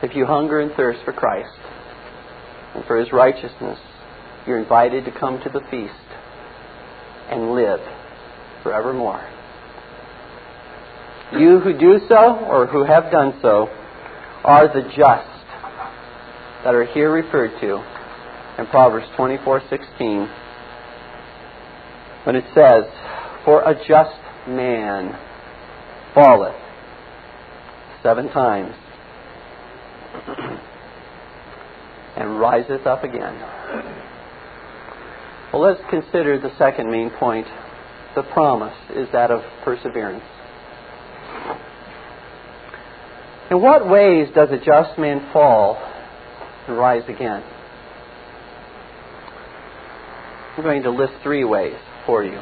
If 0.03 0.17
you 0.17 0.25
hunger 0.27 0.61
and 0.61 0.73
thirst 0.73 1.01
for 1.05 1.13
Christ 1.13 1.59
and 2.75 2.85
for 2.87 2.97
His 2.97 3.13
righteousness, 3.13 3.79
you're 4.47 4.59
invited 4.59 5.05
to 5.05 5.13
come 5.13 5.41
to 5.43 5.49
the 5.49 5.61
feast 5.71 5.93
and 7.31 7.55
live 7.55 7.81
forevermore. 8.63 9.25
You 11.33 11.61
who 11.61 11.73
do 11.79 12.01
so 12.09 12.37
or 12.47 12.67
who 12.67 12.85
have 12.85 13.11
done 13.11 13.39
so 13.41 13.69
are 14.45 14.69
the 14.69 14.83
just 14.83 15.29
that 16.65 16.75
are 16.75 16.85
here 16.85 17.11
referred 17.11 17.59
to 17.61 17.83
in 18.59 18.67
Proverbs 18.67 19.07
24:16 19.17 20.29
when 22.25 22.37
it 22.37 22.45
says, 22.55 22.85
"For 23.45 23.63
a 23.63 23.75
just 23.75 24.21
man 24.47 25.17
falleth 26.15 26.57
seven 28.03 28.29
times 28.31 28.75
and 32.17 32.39
riseth 32.39 32.87
up 32.87 33.05
again. 33.05 33.35
Well, 35.53 35.63
let's 35.63 35.83
consider 35.91 36.39
the 36.39 36.57
second 36.57 36.91
main 36.91 37.11
point. 37.11 37.47
The 38.15 38.23
promise 38.23 38.77
is 38.95 39.07
that 39.13 39.31
of 39.31 39.43
perseverance. 39.65 40.25
In 43.51 43.61
what 43.61 43.87
ways 43.87 44.29
does 44.35 44.49
a 44.51 44.57
just 44.57 44.99
man 44.99 45.29
fall 45.31 45.77
and 46.67 46.79
rise 46.79 47.03
again? 47.07 47.43
I'm 50.57 50.63
going 50.63 50.83
to 50.85 50.91
list 50.91 51.13
three 51.23 51.45
ways 51.45 51.77
for 52.07 52.25
you. 52.25 52.39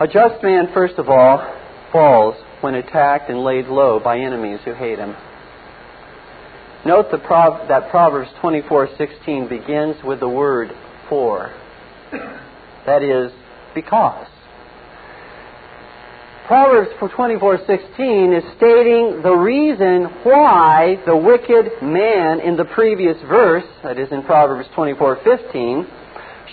A 0.00 0.06
just 0.06 0.42
man, 0.42 0.68
first 0.74 0.98
of 0.98 1.08
all, 1.08 1.56
falls 1.92 2.34
when 2.60 2.74
attacked 2.74 3.30
and 3.30 3.42
laid 3.42 3.66
low 3.66 4.00
by 4.00 4.18
enemies 4.18 4.60
who 4.66 4.74
hate 4.74 4.98
him. 4.98 5.16
Note 6.84 7.10
that 7.10 7.90
Proverbs 7.90 8.30
24:16 8.42 9.48
begins 9.48 10.02
with 10.04 10.20
the 10.20 10.28
word 10.28 10.70
"for." 11.10 11.50
That 12.86 13.02
is, 13.02 13.30
because. 13.74 14.26
Proverbs 16.46 16.90
24:16 16.98 18.32
is 18.32 18.44
stating 18.56 19.22
the 19.22 19.32
reason 19.32 20.06
why 20.24 20.98
the 21.06 21.16
wicked 21.16 21.80
man 21.80 22.40
in 22.40 22.56
the 22.56 22.64
previous 22.64 23.16
verse, 23.28 23.66
that 23.84 23.98
is 23.98 24.10
in 24.10 24.22
Proverbs 24.22 24.68
24:15, 24.74 25.86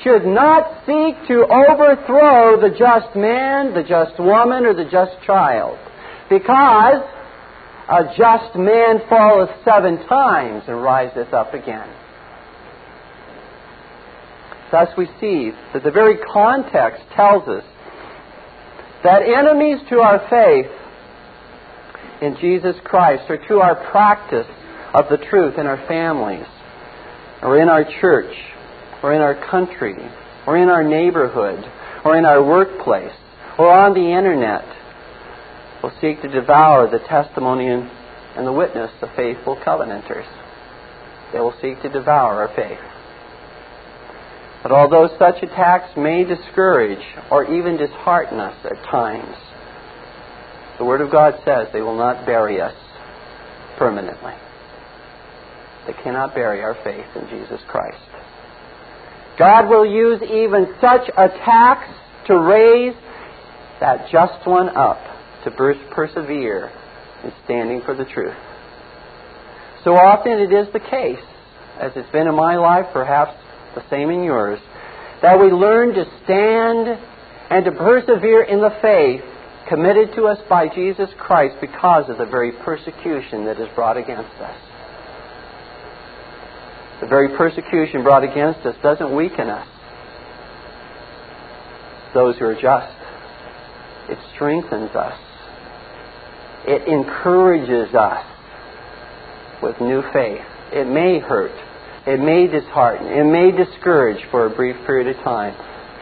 should 0.04 0.26
not 0.28 0.86
seek 0.86 1.16
to 1.28 1.48
overthrow 1.48 2.58
the 2.58 2.70
just 2.70 3.16
man, 3.16 3.74
the 3.74 3.82
just 3.82 4.20
woman, 4.20 4.68
or 4.68 4.74
the 4.74 4.86
just 4.86 5.20
child. 5.26 5.80
Because 6.30 7.02
a 7.90 8.14
just 8.16 8.56
man 8.56 9.00
falleth 9.10 9.50
seven 9.66 9.98
times 10.06 10.64
and 10.68 10.84
riseth 10.84 11.34
up 11.34 11.56
again. 11.56 11.88
Thus 14.72 14.90
we 14.98 15.08
see 15.20 15.52
that 15.74 15.84
the 15.84 15.92
very 15.92 16.18
context 16.18 17.04
tells 17.16 17.48
us 17.48 17.64
that 19.04 19.22
enemies 19.24 19.80
to 19.90 20.00
our 20.00 20.20
faith 20.30 20.72
in 22.22 22.36
Jesus 22.42 22.76
Christ 22.84 23.24
or 23.30 23.38
to 23.48 23.60
our 23.60 23.76
practice 23.92 24.48
of 24.94 25.06
the 25.10 25.18
truth 25.18 25.58
in 25.58 25.68
our 25.68 25.78
families 25.88 26.48
or 27.42 27.62
in 27.62 27.70
our 27.70 27.86
church 28.02 28.36
or 29.04 29.14
in 29.14 29.22
our 29.22 29.36
country 29.50 29.96
or 30.46 30.58
in 30.58 30.70
our 30.70 30.84
neighborhood 30.84 31.64
or 32.04 32.18
in 32.18 32.26
our 32.26 32.44
workplace 32.44 33.14
or 33.58 33.72
on 33.72 33.94
the 33.94 34.18
internet 34.18 34.66
will 35.84 35.94
seek 36.02 36.22
to 36.22 36.28
devour 36.28 36.90
the 36.90 37.00
testimony 37.00 37.68
and 37.70 38.48
the 38.48 38.52
witness 38.52 38.92
of 39.02 39.10
faithful 39.16 39.56
covenanters. 39.64 40.26
They 41.32 41.40
will 41.40 41.56
seek 41.62 41.82
to 41.84 41.90
devour 41.90 42.48
our 42.48 42.56
faith. 42.56 42.80
But 44.64 44.72
although 44.72 45.10
such 45.18 45.44
attacks 45.44 45.96
may 45.96 46.24
discourage 46.24 47.04
or 47.32 47.46
even 47.54 47.78
dishearten 47.78 48.40
us 48.40 48.56
at 48.66 48.84
times, 48.90 49.36
the 50.78 50.86
Word 50.86 51.02
of 51.02 51.12
God 51.12 51.36
says 51.46 51.68
they 51.72 51.82
will 51.82 51.98
not 51.98 52.26
bury 52.26 52.60
us 52.62 52.76
permanently. 53.78 54.34
They 55.86 55.94
cannot 56.04 56.36
bury 56.36 56.62
our 56.62 56.76
faith 56.84 57.06
in 57.16 57.30
Jesus 57.30 57.62
Christ. 57.68 57.98
God 59.40 59.70
will 59.70 59.86
use 59.86 60.22
even 60.24 60.74
such 60.82 61.08
attacks 61.16 61.90
to 62.28 62.38
raise 62.38 62.96
that 63.80 64.10
just 64.12 64.46
one 64.48 64.70
up 64.70 65.00
to 65.44 65.52
persevere 65.96 66.72
in 67.24 67.32
standing 67.46 67.82
for 67.86 67.96
the 67.96 68.06
truth. 68.06 68.36
So 69.84 69.96
often 69.96 70.34
it 70.40 70.52
is 70.52 70.68
the 70.74 70.80
case, 70.80 71.24
as 71.80 71.92
it's 71.96 72.12
been 72.12 72.28
in 72.28 72.36
my 72.36 72.58
life, 72.58 72.88
perhaps 72.92 73.38
the 73.78 73.90
same 73.90 74.10
in 74.10 74.24
yours, 74.24 74.60
that 75.22 75.40
we 75.40 75.48
learn 75.48 75.94
to 75.94 76.06
stand 76.24 76.88
and 77.50 77.66
to 77.66 77.72
persevere 77.72 78.44
in 78.44 78.60
the 78.60 78.76
faith 78.82 79.22
committed 79.70 80.16
to 80.16 80.26
us 80.26 80.40
by 80.50 80.68
Jesus 80.74 81.10
Christ 81.18 81.56
because 81.62 82.10
of 82.10 82.18
the 82.18 82.26
very 82.26 82.52
persecution 82.52 83.46
that 83.46 83.60
is 83.60 83.68
brought 83.76 83.98
against 83.98 84.36
us. 84.42 84.58
The 87.02 87.08
very 87.08 87.38
persecution 87.38 88.04
brought 88.04 88.24
against 88.24 88.66
us 88.66 88.76
doesn't 88.82 89.16
weaken 89.16 89.50
us. 89.50 89.68
Those 92.14 92.38
who 92.38 92.46
are 92.46 92.56
just. 92.56 92.96
It 94.10 94.18
strengthens 94.34 94.96
us. 94.96 95.20
It 96.66 96.88
encourages 96.88 97.94
us 97.94 98.26
with 99.62 99.80
new 99.80 100.02
faith. 100.14 100.42
It 100.72 100.88
may 100.88 101.20
hurt. 101.20 101.52
It 102.08 102.22
may 102.22 102.48
dishearten. 102.48 103.08
It 103.08 103.26
may 103.26 103.52
discourage 103.52 104.24
for 104.32 104.46
a 104.46 104.50
brief 104.50 104.78
period 104.86 105.14
of 105.14 105.22
time. 105.26 105.56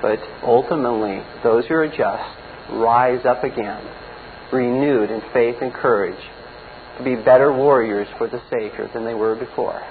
But 0.04 0.20
ultimately, 0.44 1.24
those 1.44 1.66
who 1.66 1.74
are 1.74 1.88
just 1.88 2.24
rise 2.70 3.26
up 3.26 3.44
again, 3.44 3.82
renewed 4.54 5.10
in 5.10 5.22
faith 5.34 5.56
and 5.62 5.74
courage, 5.74 6.22
to 7.00 7.04
be 7.04 7.16
better 7.16 7.52
warriors 7.52 8.08
for 8.20 8.28
the 8.28 8.40
Savior 8.52 8.88
than 8.94 9.04
they 9.04 9.16
were 9.16 9.36
before. 9.36 9.82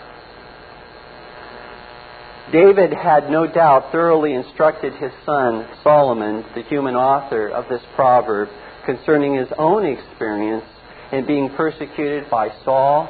David 2.53 2.93
had 2.93 3.29
no 3.29 3.47
doubt 3.47 3.91
thoroughly 3.91 4.35
instructed 4.35 4.93
his 4.95 5.11
son 5.27 5.67
Solomon, 5.83 6.45
the 6.55 6.63
human 6.63 6.95
author 6.95 7.49
of 7.49 7.69
this 7.69 7.83
proverb, 7.97 8.49
concerning 8.87 9.35
his 9.35 9.49
own 9.59 9.85
experience 9.85 10.65
in 11.11 11.27
being 11.27 11.51
persecuted 11.57 12.31
by 12.31 12.51
Saul, 12.65 13.09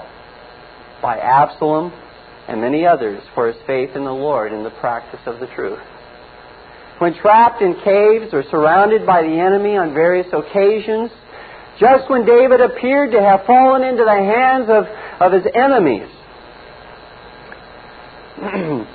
by 1.02 1.18
Absalom, 1.18 1.92
and 2.48 2.60
many 2.60 2.86
others 2.86 3.22
for 3.34 3.46
his 3.48 3.56
faith 3.66 3.90
in 3.94 4.04
the 4.04 4.12
Lord 4.12 4.52
and 4.52 4.64
the 4.64 4.70
practice 4.70 5.20
of 5.26 5.40
the 5.40 5.46
truth. 5.54 5.80
When 6.98 7.14
trapped 7.14 7.62
in 7.62 7.74
caves 7.82 8.32
or 8.32 8.44
surrounded 8.50 9.06
by 9.06 9.22
the 9.22 9.40
enemy 9.40 9.76
on 9.76 9.94
various 9.94 10.28
occasions, 10.32 11.10
just 11.80 12.08
when 12.08 12.24
David 12.24 12.60
appeared 12.60 13.12
to 13.12 13.20
have 13.20 13.46
fallen 13.46 13.82
into 13.82 14.04
the 14.04 14.10
hands 14.10 14.68
of, 14.68 14.84
of 15.20 15.32
his 15.32 15.44
enemies, 15.54 16.08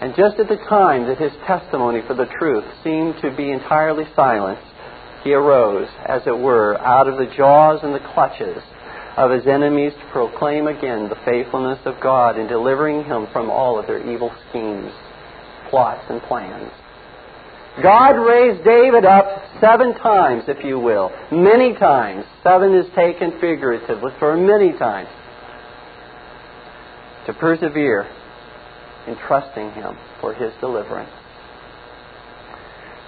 and 0.00 0.14
just 0.14 0.38
at 0.38 0.48
the 0.48 0.58
time 0.68 1.06
that 1.06 1.18
his 1.18 1.32
testimony 1.46 2.02
for 2.06 2.14
the 2.14 2.26
truth 2.38 2.64
seemed 2.84 3.14
to 3.22 3.34
be 3.34 3.50
entirely 3.50 4.04
silenced, 4.14 4.62
he 5.24 5.32
arose, 5.32 5.88
as 6.06 6.22
it 6.26 6.36
were, 6.36 6.78
out 6.78 7.08
of 7.08 7.16
the 7.16 7.34
jaws 7.34 7.80
and 7.82 7.94
the 7.94 8.06
clutches 8.14 8.62
of 9.18 9.32
his 9.32 9.48
enemies 9.48 9.92
to 9.98 10.12
proclaim 10.12 10.68
again 10.68 11.08
the 11.08 11.18
faithfulness 11.24 11.80
of 11.84 12.00
God 12.00 12.38
in 12.38 12.46
delivering 12.46 13.02
him 13.02 13.26
from 13.32 13.50
all 13.50 13.76
of 13.76 13.88
their 13.88 13.98
evil 14.08 14.32
schemes, 14.48 14.92
plots, 15.70 16.04
and 16.08 16.22
plans. 16.22 16.70
God 17.82 18.14
raised 18.14 18.64
David 18.64 19.04
up 19.04 19.42
seven 19.60 19.94
times, 19.94 20.44
if 20.46 20.64
you 20.64 20.78
will. 20.78 21.10
Many 21.32 21.74
times. 21.74 22.24
Seven 22.44 22.74
is 22.74 22.86
taken 22.94 23.32
figuratively 23.40 24.12
for 24.20 24.36
many 24.36 24.76
times. 24.78 25.08
To 27.26 27.34
persevere 27.34 28.08
in 29.08 29.16
trusting 29.26 29.72
Him 29.72 29.96
for 30.20 30.32
His 30.32 30.52
deliverance. 30.60 31.10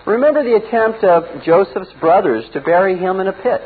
Remember 0.07 0.43
the 0.43 0.57
attempt 0.57 1.05
of 1.05 1.45
Joseph's 1.45 1.93
brothers 2.01 2.45
to 2.53 2.61
bury 2.61 2.97
him 2.97 3.21
in 3.21 3.29
a 3.29 3.33
pit 3.33 3.63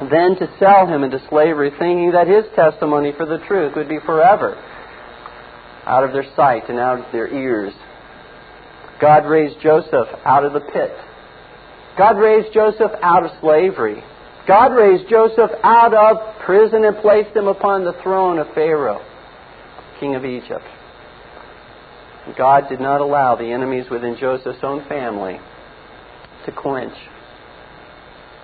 then 0.00 0.36
to 0.36 0.48
sell 0.58 0.86
him 0.86 1.02
into 1.02 1.20
slavery, 1.28 1.70
thinking 1.70 2.12
that 2.12 2.28
his 2.28 2.44
testimony 2.54 3.12
for 3.16 3.26
the 3.26 3.38
truth 3.48 3.74
would 3.74 3.88
be 3.88 3.98
forever 4.06 4.56
out 5.84 6.04
of 6.04 6.12
their 6.12 6.26
sight 6.36 6.68
and 6.68 6.78
out 6.78 7.00
of 7.00 7.12
their 7.12 7.28
ears. 7.28 7.72
God 9.00 9.26
raised 9.26 9.60
Joseph 9.60 10.08
out 10.24 10.44
of 10.44 10.52
the 10.52 10.60
pit. 10.60 10.92
God 11.96 12.16
raised 12.18 12.54
Joseph 12.54 12.92
out 13.02 13.24
of 13.24 13.32
slavery. 13.40 14.02
God 14.46 14.72
raised 14.72 15.08
Joseph 15.10 15.50
out 15.62 15.92
of 15.94 16.38
prison 16.44 16.84
and 16.84 16.96
placed 16.98 17.34
him 17.36 17.48
upon 17.48 17.84
the 17.84 17.94
throne 18.02 18.38
of 18.38 18.46
Pharaoh, 18.54 19.04
king 19.98 20.14
of 20.14 20.24
Egypt. 20.24 20.64
God 22.36 22.68
did 22.68 22.80
not 22.80 23.00
allow 23.00 23.34
the 23.36 23.50
enemies 23.50 23.86
within 23.90 24.16
Joseph's 24.18 24.62
own 24.62 24.86
family 24.88 25.40
to 26.46 26.52
quench, 26.52 26.94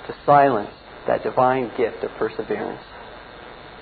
to 0.06 0.14
silence 0.26 0.70
that 1.06 1.22
divine 1.22 1.70
gift 1.76 2.02
of 2.02 2.10
perseverance. 2.12 2.80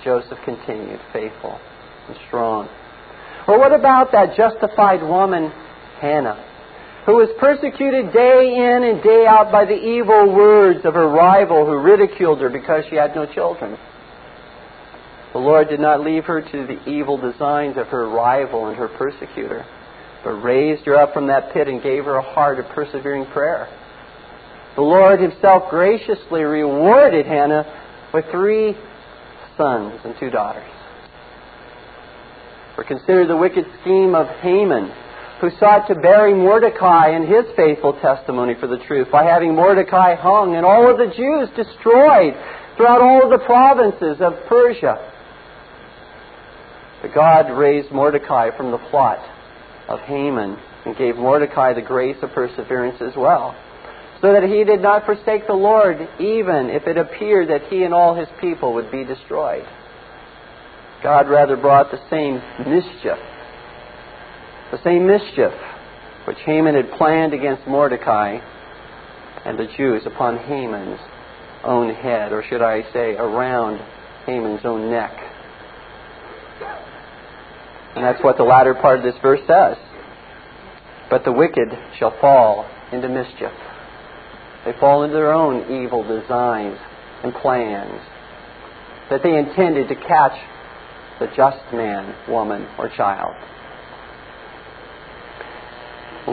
Joseph 0.03 0.39
continued 0.43 0.99
faithful 1.11 1.59
and 2.07 2.17
strong. 2.27 2.67
Or 3.47 3.57
what 3.59 3.73
about 3.73 4.11
that 4.11 4.35
justified 4.35 5.01
woman, 5.01 5.51
Hannah, 5.99 6.43
who 7.05 7.15
was 7.15 7.29
persecuted 7.39 8.13
day 8.13 8.55
in 8.55 8.83
and 8.83 9.03
day 9.03 9.25
out 9.27 9.51
by 9.51 9.65
the 9.65 9.75
evil 9.75 10.33
words 10.33 10.85
of 10.85 10.93
her 10.93 11.07
rival 11.07 11.65
who 11.65 11.77
ridiculed 11.77 12.39
her 12.41 12.49
because 12.49 12.85
she 12.89 12.95
had 12.95 13.15
no 13.15 13.25
children? 13.25 13.77
The 15.33 15.39
Lord 15.39 15.67
did 15.67 15.79
not 15.79 16.01
leave 16.01 16.25
her 16.25 16.41
to 16.41 16.67
the 16.67 16.89
evil 16.89 17.17
designs 17.17 17.77
of 17.77 17.87
her 17.87 18.07
rival 18.07 18.67
and 18.67 18.77
her 18.77 18.87
persecutor, 18.87 19.65
but 20.23 20.31
raised 20.31 20.85
her 20.85 20.95
up 20.95 21.13
from 21.13 21.27
that 21.27 21.53
pit 21.53 21.67
and 21.67 21.81
gave 21.81 22.05
her 22.05 22.15
a 22.15 22.21
heart 22.21 22.59
of 22.59 22.67
persevering 22.69 23.25
prayer. 23.27 23.67
The 24.75 24.81
Lord 24.81 25.19
Himself 25.19 25.69
graciously 25.69 26.41
rewarded 26.41 27.25
Hannah 27.25 27.65
with 28.13 28.25
three 28.31 28.75
sons 29.55 29.99
and 30.03 30.15
two 30.19 30.31
daughters. 30.31 30.69
Or 32.77 32.83
consider 32.83 33.27
the 33.27 33.37
wicked 33.37 33.65
scheme 33.81 34.15
of 34.15 34.27
Haman, 34.41 34.91
who 35.41 35.51
sought 35.59 35.87
to 35.89 35.95
bury 35.95 36.33
Mordecai 36.33 37.09
and 37.09 37.27
his 37.27 37.45
faithful 37.55 37.93
testimony 38.01 38.55
for 38.59 38.65
the 38.65 38.79
truth 38.87 39.09
by 39.11 39.23
having 39.23 39.53
Mordecai 39.53 40.15
hung 40.15 40.55
and 40.55 40.65
all 40.65 40.89
of 40.89 40.97
the 40.97 41.13
Jews 41.15 41.49
destroyed 41.55 42.33
throughout 42.75 43.01
all 43.01 43.23
of 43.23 43.29
the 43.29 43.45
provinces 43.45 44.21
of 44.21 44.33
Persia. 44.47 45.11
But 47.03 47.13
God 47.13 47.51
raised 47.51 47.91
Mordecai 47.91 48.55
from 48.57 48.71
the 48.71 48.79
plot 48.89 49.19
of 49.87 49.99
Haman 49.99 50.57
and 50.85 50.97
gave 50.97 51.15
Mordecai 51.15 51.73
the 51.73 51.81
grace 51.81 52.17
of 52.23 52.31
perseverance 52.31 53.01
as 53.01 53.15
well 53.15 53.55
so 54.23 54.31
that 54.31 54.43
he 54.43 54.63
did 54.63 54.81
not 54.81 55.05
forsake 55.05 55.47
the 55.47 55.53
Lord, 55.53 55.97
even 56.17 56.69
if 56.69 56.87
it 56.87 56.97
appeared 56.97 57.49
that 57.49 57.63
he 57.69 57.83
and 57.83 57.93
all 57.93 58.15
his 58.15 58.29
people 58.39 58.73
would 58.73 58.89
be 58.89 59.03
destroyed. 59.03 59.67
God 61.03 61.27
rather 61.27 61.57
brought 61.57 61.91
the 61.91 61.99
same 62.09 62.35
mischief, 62.65 63.19
the 64.71 64.81
same 64.81 65.05
mischief 65.05 65.51
which 66.25 66.37
Haman 66.45 66.73
had 66.73 66.89
planned 66.93 67.33
against 67.33 67.67
Mordecai 67.67 68.39
and 69.43 69.59
the 69.59 69.67
Jews 69.75 70.03
upon 70.05 70.37
Haman's 70.37 71.01
own 71.65 71.93
head, 71.93 72.31
or 72.31 72.45
should 72.47 72.61
I 72.61 72.83
say, 72.93 73.15
around 73.15 73.81
Haman's 74.25 74.61
own 74.63 74.89
neck. 74.89 75.11
And 77.97 78.05
that's 78.05 78.23
what 78.23 78.37
the 78.37 78.43
latter 78.43 78.73
part 78.73 78.99
of 78.99 79.03
this 79.03 79.21
verse 79.21 79.41
says. 79.45 79.75
But 81.09 81.25
the 81.25 81.33
wicked 81.33 81.67
shall 81.99 82.17
fall 82.21 82.65
into 82.93 83.09
mischief. 83.09 83.51
They 84.65 84.73
fall 84.79 85.03
into 85.03 85.15
their 85.15 85.33
own 85.33 85.83
evil 85.83 86.03
designs 86.03 86.77
and 87.23 87.33
plans 87.33 87.99
that 89.09 89.21
they 89.23 89.37
intended 89.37 89.89
to 89.89 89.95
catch 89.95 90.39
the 91.19 91.27
just 91.35 91.59
man, 91.73 92.15
woman, 92.29 92.67
or 92.77 92.89
child. 92.89 93.35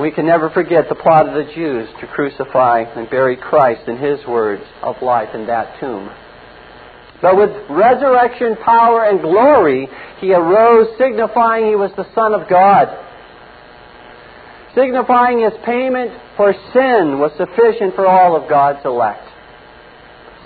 We 0.01 0.12
can 0.12 0.27
never 0.27 0.51
forget 0.51 0.88
the 0.88 0.95
plot 0.95 1.29
of 1.29 1.35
the 1.35 1.53
Jews 1.53 1.88
to 2.01 2.07
crucify 2.07 2.83
and 2.83 3.11
bury 3.11 3.37
Christ 3.37 3.88
in 3.88 3.99
his 3.99 4.25
words 4.27 4.62
of 4.83 5.03
life 5.03 5.35
in 5.35 5.47
that 5.47 5.81
tomb. 5.81 6.09
But 7.21 7.37
with 7.37 7.51
resurrection 7.69 8.57
power 8.64 9.05
and 9.05 9.21
glory, 9.21 9.88
he 10.21 10.33
arose, 10.33 10.97
signifying 10.97 11.66
he 11.66 11.75
was 11.75 11.90
the 11.97 12.07
Son 12.14 12.35
of 12.35 12.49
God. 12.49 12.88
Signifying 14.74 15.40
his 15.40 15.52
payment 15.64 16.12
for 16.37 16.52
sin 16.72 17.18
was 17.18 17.33
sufficient 17.37 17.94
for 17.94 18.06
all 18.06 18.37
of 18.37 18.48
God's 18.48 18.85
elect. 18.85 19.26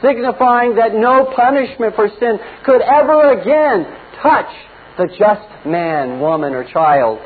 Signifying 0.02 0.76
that 0.76 0.94
no 0.94 1.32
punishment 1.36 1.94
for 1.94 2.08
sin 2.20 2.38
could 2.64 2.80
ever 2.80 3.40
again 3.40 3.84
touch 4.22 4.50
the 4.96 5.08
just 5.18 5.66
man, 5.66 6.20
woman, 6.20 6.52
or 6.52 6.64
child 6.70 7.20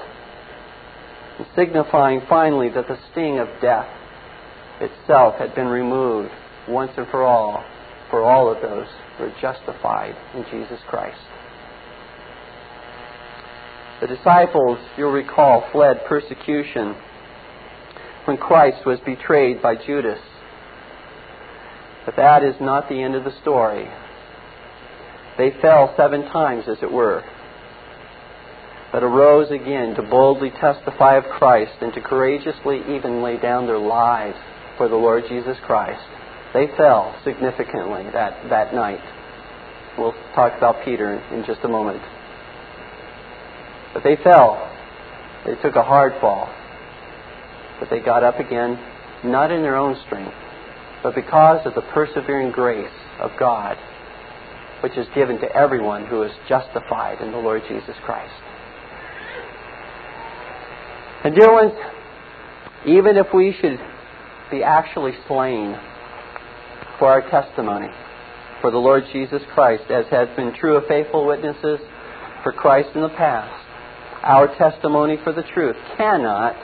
signifying 1.54 2.20
finally 2.28 2.68
that 2.70 2.88
the 2.88 2.98
sting 3.10 3.38
of 3.38 3.48
death 3.60 3.88
itself 4.80 5.34
had 5.38 5.54
been 5.54 5.66
removed 5.66 6.30
once 6.68 6.92
and 6.96 7.06
for 7.08 7.24
all 7.24 7.64
for 8.10 8.22
all 8.22 8.50
of 8.50 8.62
those 8.62 8.86
who 9.16 9.24
are 9.24 9.34
justified 9.40 10.16
in 10.34 10.44
Jesus 10.50 10.80
Christ. 10.88 11.18
The 14.00 14.06
disciples, 14.06 14.78
you'll 14.96 15.12
recall, 15.12 15.68
fled 15.72 16.04
persecution 16.06 16.94
when 18.26 18.36
Christ 18.36 18.86
was 18.86 18.98
betrayed 19.04 19.60
by 19.60 19.74
Judas. 19.74 20.20
But 22.04 22.16
that 22.16 22.44
is 22.44 22.54
not 22.60 22.88
the 22.88 23.02
end 23.02 23.14
of 23.14 23.24
the 23.24 23.38
story. 23.42 23.88
They 25.36 25.52
fell 25.60 25.94
seven 25.96 26.22
times, 26.22 26.64
as 26.68 26.78
it 26.82 26.90
were 26.90 27.24
but 28.92 29.02
arose 29.02 29.50
again 29.50 29.94
to 29.94 30.02
boldly 30.02 30.50
testify 30.50 31.16
of 31.16 31.24
Christ 31.38 31.72
and 31.80 31.92
to 31.94 32.00
courageously 32.00 32.80
even 32.88 33.22
lay 33.22 33.36
down 33.36 33.66
their 33.66 33.78
lives 33.78 34.38
for 34.76 34.88
the 34.88 34.96
Lord 34.96 35.24
Jesus 35.28 35.56
Christ. 35.66 36.02
They 36.54 36.68
fell 36.76 37.14
significantly 37.24 38.04
that, 38.12 38.48
that 38.48 38.74
night. 38.74 39.00
We'll 39.98 40.14
talk 40.34 40.56
about 40.56 40.84
Peter 40.84 41.14
in, 41.34 41.44
just 41.44 41.60
a 41.64 41.68
moment. 41.68 42.00
But 43.98 44.04
they 44.04 44.22
fell. 44.22 44.54
They 45.44 45.56
took 45.56 45.74
a 45.74 45.82
hard 45.82 46.12
fall. 46.20 46.48
But 47.80 47.90
they 47.90 47.98
got 47.98 48.22
up 48.22 48.38
again, 48.38 48.78
not 49.24 49.50
in 49.50 49.60
their 49.62 49.74
own 49.74 49.96
strength, 50.06 50.36
but 51.02 51.16
because 51.16 51.66
of 51.66 51.74
the 51.74 51.82
persevering 51.92 52.52
grace 52.52 52.94
of 53.18 53.32
God, 53.40 53.76
which 54.84 54.96
is 54.96 55.08
given 55.16 55.40
to 55.40 55.52
everyone 55.52 56.06
who 56.06 56.22
is 56.22 56.30
justified 56.48 57.20
in 57.20 57.32
the 57.32 57.38
Lord 57.38 57.62
Jesus 57.68 57.96
Christ. 58.04 58.40
And 61.24 61.34
dear 61.34 61.52
ones, 61.52 61.72
even 62.86 63.16
if 63.16 63.26
we 63.34 63.52
should 63.60 63.80
be 64.48 64.62
actually 64.62 65.14
slain 65.26 65.76
for 67.00 67.08
our 67.08 67.28
testimony 67.28 67.88
for 68.60 68.70
the 68.70 68.78
Lord 68.78 69.02
Jesus 69.12 69.42
Christ, 69.54 69.90
as 69.90 70.06
has 70.12 70.28
been 70.36 70.54
true 70.54 70.76
of 70.76 70.86
faithful 70.86 71.26
witnesses 71.26 71.80
for 72.44 72.52
Christ 72.52 72.90
in 72.94 73.00
the 73.00 73.08
past, 73.08 73.64
our 74.22 74.48
testimony 74.56 75.16
for 75.22 75.32
the 75.32 75.42
truth 75.42 75.76
cannot, 75.96 76.56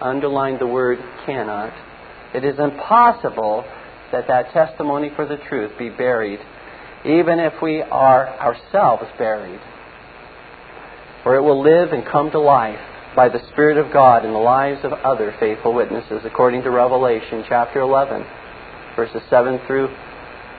underline 0.00 0.58
the 0.58 0.66
word 0.66 0.98
cannot, 1.26 1.72
it 2.34 2.44
is 2.44 2.58
impossible 2.58 3.64
that 4.12 4.26
that 4.28 4.52
testimony 4.52 5.10
for 5.14 5.26
the 5.26 5.36
truth 5.48 5.72
be 5.78 5.90
buried, 5.90 6.40
even 7.04 7.38
if 7.38 7.54
we 7.62 7.82
are 7.82 8.28
ourselves 8.38 9.04
buried. 9.18 9.60
For 11.22 11.36
it 11.36 11.42
will 11.42 11.62
live 11.62 11.92
and 11.92 12.04
come 12.06 12.30
to 12.30 12.40
life 12.40 12.78
by 13.16 13.28
the 13.28 13.40
Spirit 13.52 13.78
of 13.78 13.92
God 13.92 14.24
in 14.24 14.32
the 14.32 14.38
lives 14.38 14.84
of 14.84 14.92
other 14.92 15.34
faithful 15.38 15.72
witnesses, 15.72 16.22
according 16.24 16.62
to 16.62 16.70
Revelation 16.70 17.44
chapter 17.48 17.80
11, 17.80 18.24
verses 18.96 19.22
7 19.30 19.60
through 19.66 19.88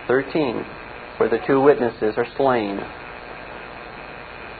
13, 0.08 0.66
where 1.18 1.30
the 1.30 1.40
two 1.46 1.62
witnesses 1.62 2.16
are 2.18 2.28
slain 2.38 2.80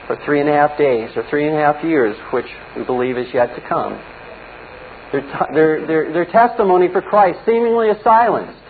for 0.08 0.18
three 0.26 0.40
and 0.40 0.50
a 0.50 0.54
half 0.54 0.78
days 0.78 1.10
or 1.16 1.28
three 1.30 1.48
and 1.48 1.56
a 1.56 1.60
half 1.60 1.84
years, 1.84 2.16
which 2.32 2.46
we 2.76 2.84
believe 2.84 3.18
is 3.18 3.28
yet 3.34 3.56
to 3.56 3.62
come. 3.68 3.94
Their, 5.12 5.22
t- 5.22 5.54
their, 5.54 5.88
their, 5.88 6.14
their 6.14 6.26
testimony 6.26 6.88
for 6.92 7.02
Christ 7.02 7.40
seemingly 7.46 7.88
is 7.88 7.98
silenced. 8.04 8.62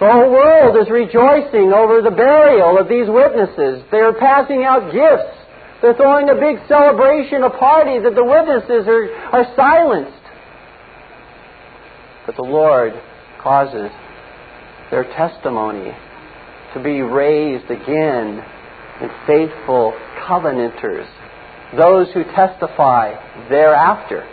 The 0.00 0.10
whole 0.10 0.30
world 0.30 0.76
is 0.76 0.90
rejoicing 0.90 1.72
over 1.72 2.02
the 2.02 2.10
burial 2.10 2.78
of 2.78 2.88
these 2.88 3.08
witnesses. 3.08 3.84
They 3.90 4.00
are 4.00 4.12
passing 4.12 4.64
out 4.64 4.92
gifts 4.92 5.44
they're 5.84 5.92
throwing 5.92 6.30
a 6.30 6.34
big 6.34 6.66
celebration, 6.66 7.42
a 7.42 7.50
party 7.50 7.98
that 7.98 8.14
the 8.14 8.24
witnesses 8.24 8.88
are, 8.88 9.12
are 9.36 9.44
silenced. 9.54 10.16
But 12.24 12.36
the 12.36 12.42
Lord 12.42 12.94
causes 13.42 13.90
their 14.90 15.04
testimony 15.04 15.92
to 16.72 16.82
be 16.82 17.02
raised 17.02 17.70
again 17.70 18.42
in 19.00 19.10
faithful 19.26 19.92
covenanters, 20.26 21.06
those 21.76 22.12
who 22.12 22.24
testify 22.24 23.14
thereafter. 23.48 24.28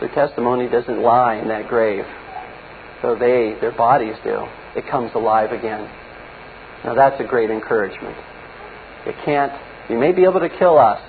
Their 0.00 0.14
testimony 0.14 0.68
doesn't 0.68 1.02
lie 1.02 1.36
in 1.36 1.48
that 1.48 1.68
grave, 1.68 2.04
though 3.02 3.16
they, 3.16 3.56
their 3.60 3.72
bodies 3.72 4.14
do. 4.22 4.46
It 4.76 4.86
comes 4.90 5.10
alive 5.14 5.52
again. 5.52 5.90
Now 6.84 6.94
that's 6.94 7.20
a 7.20 7.24
great 7.24 7.50
encouragement. 7.50 8.16
You 9.06 9.12
can't, 9.24 9.52
you 9.90 9.98
may 9.98 10.12
be 10.12 10.24
able 10.24 10.40
to 10.40 10.48
kill 10.48 10.78
us. 10.78 11.00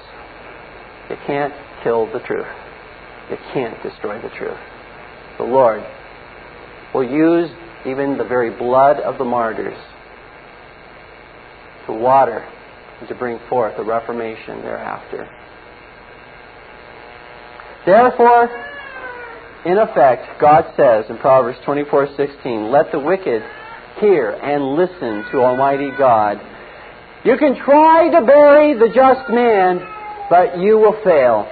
You 1.09 1.17
can't 1.25 1.53
kill 1.83 2.11
the 2.11 2.19
truth. 2.19 2.47
You 3.29 3.37
can't 3.53 3.81
destroy 3.83 4.21
the 4.21 4.29
truth. 4.29 4.57
The 5.37 5.43
Lord 5.43 5.83
will 6.93 7.03
use 7.03 7.49
even 7.85 8.17
the 8.17 8.23
very 8.23 8.49
blood 8.49 8.99
of 8.99 9.17
the 9.17 9.25
martyrs 9.25 9.77
to 11.87 11.93
water 11.93 12.45
and 12.99 13.09
to 13.09 13.15
bring 13.15 13.39
forth 13.49 13.73
a 13.77 13.83
reformation 13.83 14.61
thereafter. 14.61 15.27
Therefore, 17.85 18.49
in 19.65 19.77
effect, 19.77 20.39
God 20.39 20.65
says 20.75 21.09
in 21.09 21.17
Proverbs 21.17 21.59
24:16, 21.65 22.69
"Let 22.69 22.91
the 22.91 22.99
wicked 22.99 23.43
hear 23.99 24.37
and 24.41 24.75
listen 24.75 25.25
to 25.31 25.43
Almighty 25.43 25.91
God." 25.91 26.39
You 27.23 27.37
can 27.37 27.55
try 27.55 28.09
to 28.09 28.21
bury 28.21 28.73
the 28.73 28.89
just 28.89 29.29
man, 29.29 29.85
but 30.29 30.57
you 30.57 30.77
will 30.77 30.93
fail, 31.03 31.47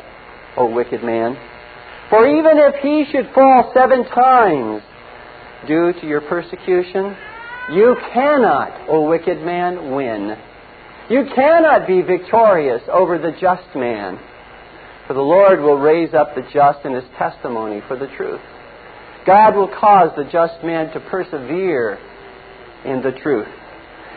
O 0.58 0.65
wicked 0.65 1.04
man. 1.04 1.38
For 2.10 2.28
even 2.28 2.58
if 2.60 2.76
he 2.76 3.06
should 3.06 3.30
fall 3.30 3.71
seven 3.74 4.06
times 4.06 4.84
due 5.65 5.93
to 5.93 6.06
your 6.06 6.21
persecution, 6.21 7.17
you 7.69 7.95
cannot, 8.13 8.89
O 8.89 9.10
wicked 9.10 9.41
man, 9.41 9.95
win. 9.95 10.38
You 11.10 11.25
cannot 11.36 11.88
be 11.88 12.01
victorious 12.01 12.82
over 12.91 13.17
the 13.17 13.32
just 13.39 13.75
man. 13.75 14.19
For 15.08 15.13
the 15.13 15.21
Lord 15.21 15.60
will 15.60 15.78
raise 15.78 16.13
up 16.13 16.36
the 16.36 16.43
just 16.54 16.86
in 16.86 16.93
his 16.93 17.04
testimony 17.17 17.82
for 17.88 17.95
the 17.95 18.08
truth. 18.17 18.41
God 19.25 19.56
will 19.56 19.67
cause 19.67 20.12
the 20.15 20.30
just 20.32 20.63
man 20.63 20.91
to 20.93 20.99
persevere 20.99 21.97
in 22.86 23.01
the 23.01 23.12
truth. 23.12 23.47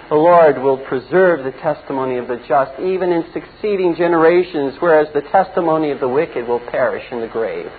The 0.09 0.15
Lord 0.15 0.59
will 0.63 0.79
preserve 0.79 1.45
the 1.45 1.59
testimony 1.61 2.17
of 2.17 2.29
the 2.29 2.43
just 2.49 2.81
even 2.81 3.13
in 3.13 3.25
succeeding 3.33 3.95
generations, 3.97 4.75
whereas 4.81 5.09
the 5.13 5.21
testimony 5.21 5.91
of 5.91 6.01
the 6.01 6.09
wicked 6.09 6.49
will 6.49 6.61
perish 6.61 7.05
in 7.11 7.21
the 7.21 7.29
grave. 7.29 7.71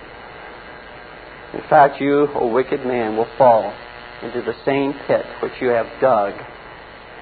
In 1.54 1.62
fact, 1.68 2.00
you, 2.00 2.28
O 2.34 2.46
wicked 2.46 2.86
man, 2.86 3.16
will 3.16 3.28
fall 3.36 3.74
into 4.22 4.42
the 4.42 4.54
same 4.64 4.92
pit 5.06 5.24
which 5.42 5.52
you 5.60 5.68
have 5.68 5.86
dug 6.00 6.34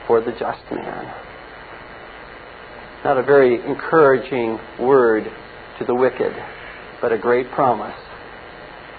for 0.06 0.20
the 0.20 0.32
just 0.32 0.62
man. 0.72 1.14
Not 3.04 3.18
a 3.18 3.22
very 3.22 3.54
encouraging 3.64 4.58
word 4.80 5.24
to 5.78 5.84
the 5.84 5.94
wicked, 5.94 6.34
but 7.00 7.12
a 7.12 7.18
great 7.18 7.50
promise 7.52 7.98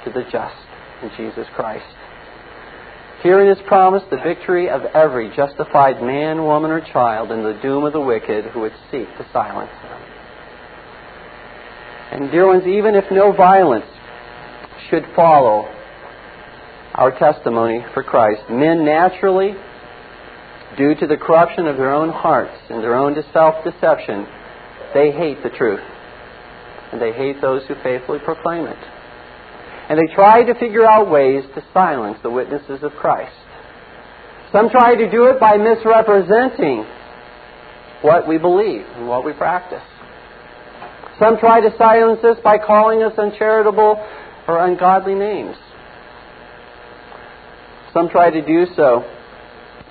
to 0.05 0.11
the 0.11 0.23
just 0.31 0.55
in 1.03 1.11
Jesus 1.17 1.47
Christ. 1.55 1.85
Herein 3.21 3.49
is 3.49 3.61
promised 3.67 4.09
the 4.09 4.17
victory 4.23 4.69
of 4.69 4.83
every 4.93 5.35
justified 5.35 6.01
man, 6.01 6.43
woman, 6.43 6.71
or 6.71 6.79
child, 6.79 7.31
in 7.31 7.43
the 7.43 7.59
doom 7.61 7.83
of 7.83 7.91
the 7.91 7.99
wicked 7.99 8.45
who 8.45 8.61
would 8.61 8.73
seek 8.89 9.07
to 9.17 9.27
silence 9.33 9.71
them. 9.83 10.01
And, 12.11 12.31
dear 12.31 12.47
ones, 12.47 12.65
even 12.65 12.95
if 12.95 13.03
no 13.11 13.33
violence 13.33 13.85
should 14.89 15.05
follow 15.15 15.67
our 16.99 17.17
testimony 17.17 17.79
for 17.93 18.03
Christ. 18.03 18.41
Men 18.51 18.83
naturally, 18.83 19.55
due 20.77 20.95
to 20.95 21.07
the 21.07 21.15
corruption 21.15 21.65
of 21.65 21.77
their 21.77 21.93
own 21.93 22.09
hearts 22.09 22.59
and 22.69 22.83
their 22.83 22.93
own 22.93 23.15
self 23.31 23.63
deception, 23.63 24.27
they 24.93 25.09
hate 25.11 25.41
the 25.41 25.49
truth. 25.49 25.79
And 26.91 27.01
they 27.01 27.13
hate 27.13 27.39
those 27.39 27.63
who 27.67 27.75
faithfully 27.81 28.19
proclaim 28.19 28.65
it. 28.65 28.77
And 29.87 29.97
they 29.97 30.13
try 30.13 30.43
to 30.43 30.53
figure 30.59 30.85
out 30.85 31.09
ways 31.09 31.45
to 31.55 31.63
silence 31.73 32.17
the 32.21 32.29
witnesses 32.29 32.83
of 32.83 32.91
Christ. 32.99 33.35
Some 34.51 34.69
try 34.69 34.95
to 34.95 35.09
do 35.09 35.27
it 35.27 35.39
by 35.39 35.55
misrepresenting 35.55 36.83
what 38.01 38.27
we 38.27 38.37
believe 38.37 38.83
and 38.97 39.07
what 39.07 39.23
we 39.23 39.31
practice. 39.31 39.87
Some 41.17 41.37
try 41.37 41.61
to 41.61 41.73
silence 41.77 42.19
us 42.25 42.37
by 42.43 42.57
calling 42.57 43.03
us 43.03 43.13
uncharitable 43.17 44.05
or 44.47 44.65
ungodly 44.65 45.15
names. 45.15 45.55
Some 47.93 48.09
try 48.09 48.29
to 48.29 48.45
do 48.45 48.65
so 48.75 49.03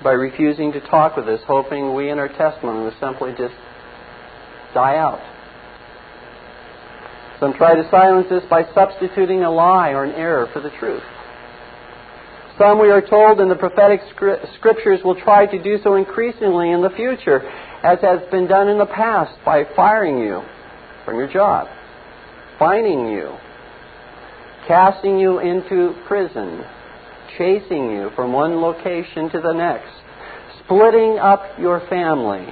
by 0.03 0.11
refusing 0.11 0.71
to 0.71 0.79
talk 0.79 1.17
with 1.17 1.27
us, 1.27 1.41
hoping 1.45 1.93
we 1.93 2.09
and 2.09 2.19
our 2.19 2.29
testimony 2.29 2.83
will 2.83 2.95
simply 2.99 3.31
just 3.37 3.53
die 4.73 4.95
out. 4.95 5.19
Some 7.39 7.53
try 7.53 7.75
to 7.75 7.89
silence 7.89 8.31
us 8.31 8.43
by 8.49 8.63
substituting 8.73 9.43
a 9.43 9.51
lie 9.51 9.89
or 9.89 10.03
an 10.03 10.11
error 10.11 10.49
for 10.53 10.61
the 10.61 10.69
truth. 10.79 11.03
Some, 12.57 12.79
we 12.81 12.89
are 12.89 13.01
told 13.01 13.39
in 13.39 13.47
the 13.47 13.55
prophetic 13.55 14.01
scriptures, 14.57 14.99
will 15.03 15.15
try 15.15 15.45
to 15.45 15.63
do 15.63 15.77
so 15.81 15.95
increasingly 15.95 16.71
in 16.71 16.81
the 16.81 16.89
future, 16.89 17.39
as 17.83 17.99
has 18.01 18.19
been 18.31 18.47
done 18.47 18.67
in 18.67 18.77
the 18.77 18.85
past 18.85 19.31
by 19.45 19.63
firing 19.75 20.19
you 20.19 20.41
from 21.05 21.15
your 21.15 21.31
job, 21.31 21.69
fining 22.57 23.07
you, 23.07 23.33
casting 24.67 25.17
you 25.17 25.39
into 25.39 25.95
prison, 26.05 26.65
chasing 27.37 27.91
you 27.91 28.09
from 28.15 28.33
one 28.33 28.61
location 28.61 29.29
to 29.31 29.41
the 29.41 29.53
next, 29.53 29.91
splitting 30.63 31.17
up 31.19 31.41
your 31.59 31.79
family, 31.89 32.47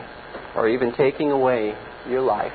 or 0.56 0.68
even 0.68 0.94
taking 0.96 1.32
away 1.32 1.76
your 2.10 2.22
life. 2.22 2.54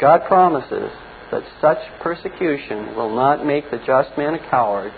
God 0.00 0.22
promises 0.26 0.90
that 1.30 1.42
such 1.60 1.78
persecution 2.02 2.96
will 2.96 3.14
not 3.14 3.46
make 3.46 3.70
the 3.70 3.78
just 3.86 4.16
man 4.18 4.34
a 4.34 4.50
coward, 4.50 4.92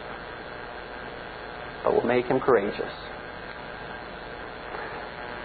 but 1.84 1.94
will 1.94 2.06
make 2.06 2.26
him 2.26 2.40
courageous. 2.40 2.92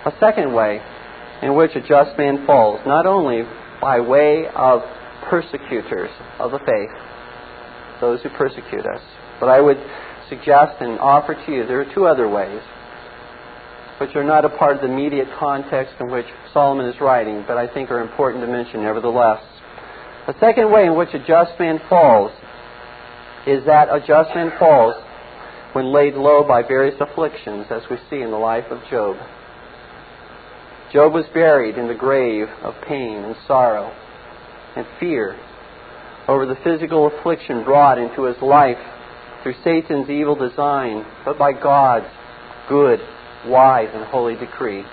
A 0.06 0.12
second 0.20 0.54
way 0.54 0.82
in 1.42 1.56
which 1.56 1.72
a 1.76 1.82
just 1.82 2.18
man 2.18 2.46
falls, 2.46 2.80
not 2.86 3.06
only 3.06 3.44
by 3.82 4.00
way 4.00 4.48
of 4.56 4.82
persecutors 5.30 6.10
of 6.40 6.52
the 6.52 6.60
faith, 6.60 6.90
those 8.00 8.22
who 8.22 8.30
persecute 8.30 8.86
us, 8.86 9.02
but 9.40 9.50
I 9.50 9.62
would 9.62 9.78
suggest 10.30 10.82
and 10.82 11.00
offer 11.00 11.34
to 11.34 11.52
you 11.52 11.66
there 11.66 11.82
are 11.82 11.94
two 11.94 12.06
other 12.06 12.28
ways 12.28 12.62
which 14.00 14.16
are 14.16 14.24
not 14.24 14.46
a 14.46 14.50
part 14.50 14.76
of 14.76 14.82
the 14.82 14.88
immediate 14.88 15.28
context 15.40 15.96
in 16.00 16.12
which 16.12 16.28
Solomon 16.54 16.86
is 16.86 17.02
writing, 17.02 17.44
but 17.48 17.58
I 17.58 17.68
think 17.68 17.90
are 17.90 18.02
important 18.02 18.44
to 18.44 18.48
mention 18.48 18.84
nevertheless. 18.84 19.42
The 20.28 20.36
second 20.40 20.72
way 20.72 20.86
in 20.86 20.96
which 20.96 21.14
a 21.14 21.20
just 21.20 21.60
man 21.60 21.80
falls 21.90 22.32
is 23.48 23.66
that 23.66 23.90
a 23.90 24.00
just 24.00 24.36
man 24.36 24.52
falls 24.60 24.96
when 25.74 25.92
laid 25.92 26.14
low 26.16 26.44
by 26.44 26.62
various 26.62 26.96
afflictions, 27.00 27.68
as 27.72 27.82
we 27.90 27.98
see 28.10 28.22
in 28.22 28.32
the 28.32 28.38
life 28.38 28.66
of 28.70 28.82
Job. 28.90 29.18
Job 30.92 31.14
was 31.14 31.26
buried 31.34 31.78
in 31.78 31.88
the 31.88 31.96
grave 31.96 32.48
of 32.64 32.76
pain 32.88 33.24
and 33.24 33.36
sorrow 33.48 33.92
and 34.76 34.86
fear 35.00 35.38
over 36.28 36.46
the 36.46 36.58
physical 36.64 37.08
affliction 37.08 37.64
brought 37.64 37.98
into 37.98 38.24
his 38.24 38.38
life 38.42 38.78
through 39.48 39.64
Satan's 39.64 40.10
evil 40.10 40.36
design, 40.36 41.06
but 41.24 41.38
by 41.38 41.54
God's 41.54 42.08
good, 42.68 43.00
wise, 43.46 43.88
and 43.94 44.04
holy 44.06 44.36
decree. 44.36 44.84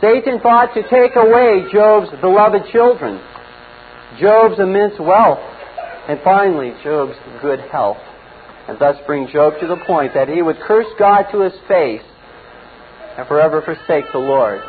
Satan 0.00 0.40
thought 0.40 0.74
to 0.74 0.82
take 0.82 1.14
away 1.14 1.64
Job's 1.72 2.10
beloved 2.20 2.62
children, 2.72 3.20
Job's 4.18 4.58
immense 4.58 4.98
wealth, 4.98 5.38
and 6.08 6.18
finally 6.24 6.72
Job's 6.82 7.16
good 7.40 7.60
health, 7.70 7.98
and 8.66 8.78
thus 8.80 8.96
bring 9.06 9.28
Job 9.28 9.54
to 9.60 9.68
the 9.68 9.76
point 9.86 10.14
that 10.14 10.28
he 10.28 10.42
would 10.42 10.58
curse 10.66 10.88
God 10.98 11.26
to 11.30 11.42
his 11.42 11.54
face 11.68 12.02
and 13.16 13.28
forever 13.28 13.62
forsake 13.62 14.10
the 14.12 14.18
Lord. 14.18 14.60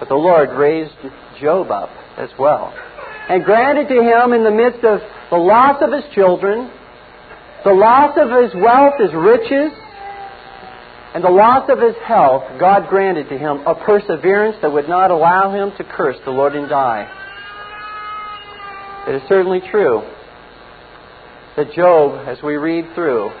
But 0.00 0.08
the 0.08 0.16
Lord 0.16 0.50
raised 0.50 0.96
Job 1.40 1.70
up 1.70 1.90
as 2.16 2.30
well 2.36 2.74
and 3.28 3.44
granted 3.44 3.88
to 3.88 4.02
him 4.02 4.32
in 4.32 4.44
the 4.44 4.50
midst 4.50 4.84
of 4.84 5.00
the 5.30 5.36
loss 5.36 5.82
of 5.82 5.92
his 5.92 6.04
children, 6.14 6.70
the 7.66 7.74
loss 7.74 8.16
of 8.16 8.30
his 8.30 8.54
wealth, 8.62 8.94
his 9.00 9.12
riches, 9.12 9.74
and 11.14 11.24
the 11.24 11.30
loss 11.30 11.68
of 11.68 11.80
his 11.80 11.96
health, 12.06 12.44
God 12.60 12.88
granted 12.88 13.28
to 13.28 13.36
him 13.36 13.66
a 13.66 13.74
perseverance 13.74 14.56
that 14.62 14.72
would 14.72 14.88
not 14.88 15.10
allow 15.10 15.52
him 15.52 15.76
to 15.76 15.82
curse 15.82 16.16
the 16.24 16.30
Lord 16.30 16.54
and 16.54 16.68
die. 16.68 17.10
It 19.08 19.16
is 19.16 19.22
certainly 19.28 19.60
true 19.68 20.02
that 21.56 21.72
Job, 21.72 22.28
as 22.28 22.38
we 22.40 22.54
read 22.54 22.94
through, 22.94 23.32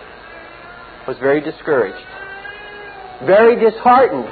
was 1.06 1.16
very 1.20 1.40
discouraged 1.40 2.04
very 3.24 3.56
disheartened 3.56 4.28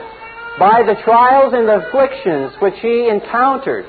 by 0.59 0.83
the 0.85 0.94
trials 1.04 1.54
and 1.54 1.66
the 1.66 1.88
afflictions 1.88 2.52
which 2.61 2.74
he 2.83 3.09
encountered. 3.09 3.87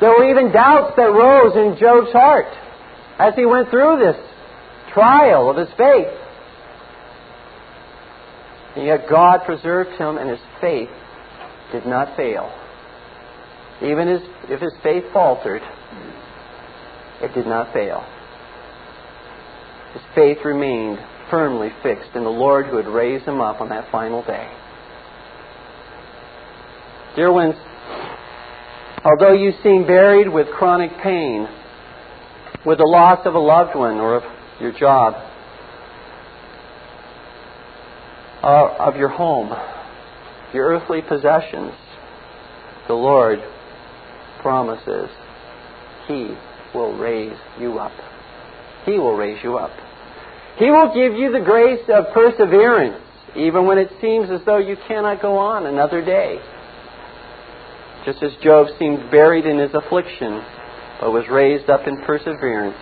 There 0.00 0.10
were 0.10 0.28
even 0.28 0.52
doubts 0.52 0.96
that 0.96 1.12
rose 1.12 1.54
in 1.54 1.78
Job's 1.78 2.12
heart 2.12 2.46
as 3.18 3.34
he 3.34 3.46
went 3.46 3.70
through 3.70 3.98
this 3.98 4.16
trial 4.92 5.50
of 5.50 5.56
his 5.56 5.68
faith. 5.76 6.12
And 8.76 8.86
yet 8.86 9.08
God 9.08 9.40
preserved 9.46 9.90
him 9.98 10.18
and 10.18 10.28
his 10.28 10.40
faith 10.60 10.90
did 11.72 11.86
not 11.86 12.16
fail. 12.16 12.52
Even 13.82 14.08
his, 14.08 14.20
if 14.48 14.60
his 14.60 14.72
faith 14.82 15.04
faltered, 15.12 15.62
it 17.22 17.34
did 17.34 17.46
not 17.46 17.72
fail. 17.72 18.04
His 19.92 20.02
faith 20.14 20.38
remained 20.44 20.98
firmly 21.30 21.70
fixed 21.82 22.10
in 22.14 22.24
the 22.24 22.30
Lord 22.30 22.66
who 22.66 22.76
had 22.76 22.86
raised 22.86 23.24
him 23.24 23.40
up 23.40 23.60
on 23.60 23.70
that 23.70 23.90
final 23.90 24.22
day. 24.22 24.50
Dear 27.16 27.32
ones, 27.32 27.54
although 29.04 29.32
you 29.32 29.52
seem 29.62 29.86
buried 29.86 30.28
with 30.28 30.48
chronic 30.48 30.90
pain, 31.02 31.48
with 32.66 32.78
the 32.78 32.84
loss 32.84 33.24
of 33.24 33.34
a 33.34 33.38
loved 33.38 33.76
one 33.76 33.98
or 33.98 34.16
of 34.16 34.24
your 34.60 34.72
job, 34.72 35.14
uh, 38.42 38.76
of 38.80 38.96
your 38.96 39.08
home, 39.08 39.48
your 40.52 40.66
earthly 40.66 41.00
possessions, 41.00 41.72
the 42.88 42.94
Lord 42.94 43.38
promises 44.42 45.08
He 46.08 46.34
will 46.74 46.98
raise 46.98 47.38
you 47.60 47.78
up. 47.78 47.92
He 48.84 48.98
will 48.98 49.16
raise 49.16 49.42
you 49.44 49.56
up. 49.56 49.70
He 50.58 50.66
will 50.70 50.92
give 50.92 51.14
you 51.18 51.30
the 51.30 51.44
grace 51.44 51.84
of 51.88 52.12
perseverance, 52.12 53.00
even 53.36 53.66
when 53.66 53.78
it 53.78 53.90
seems 54.00 54.30
as 54.30 54.40
though 54.44 54.58
you 54.58 54.76
cannot 54.88 55.22
go 55.22 55.36
on 55.36 55.66
another 55.66 56.04
day. 56.04 56.38
Just 58.04 58.22
as 58.22 58.32
Job 58.42 58.68
seemed 58.78 59.10
buried 59.10 59.46
in 59.46 59.58
his 59.58 59.74
affliction, 59.74 60.42
but 61.00 61.12
was 61.12 61.24
raised 61.30 61.68
up 61.68 61.86
in 61.86 61.96
perseverance, 62.02 62.76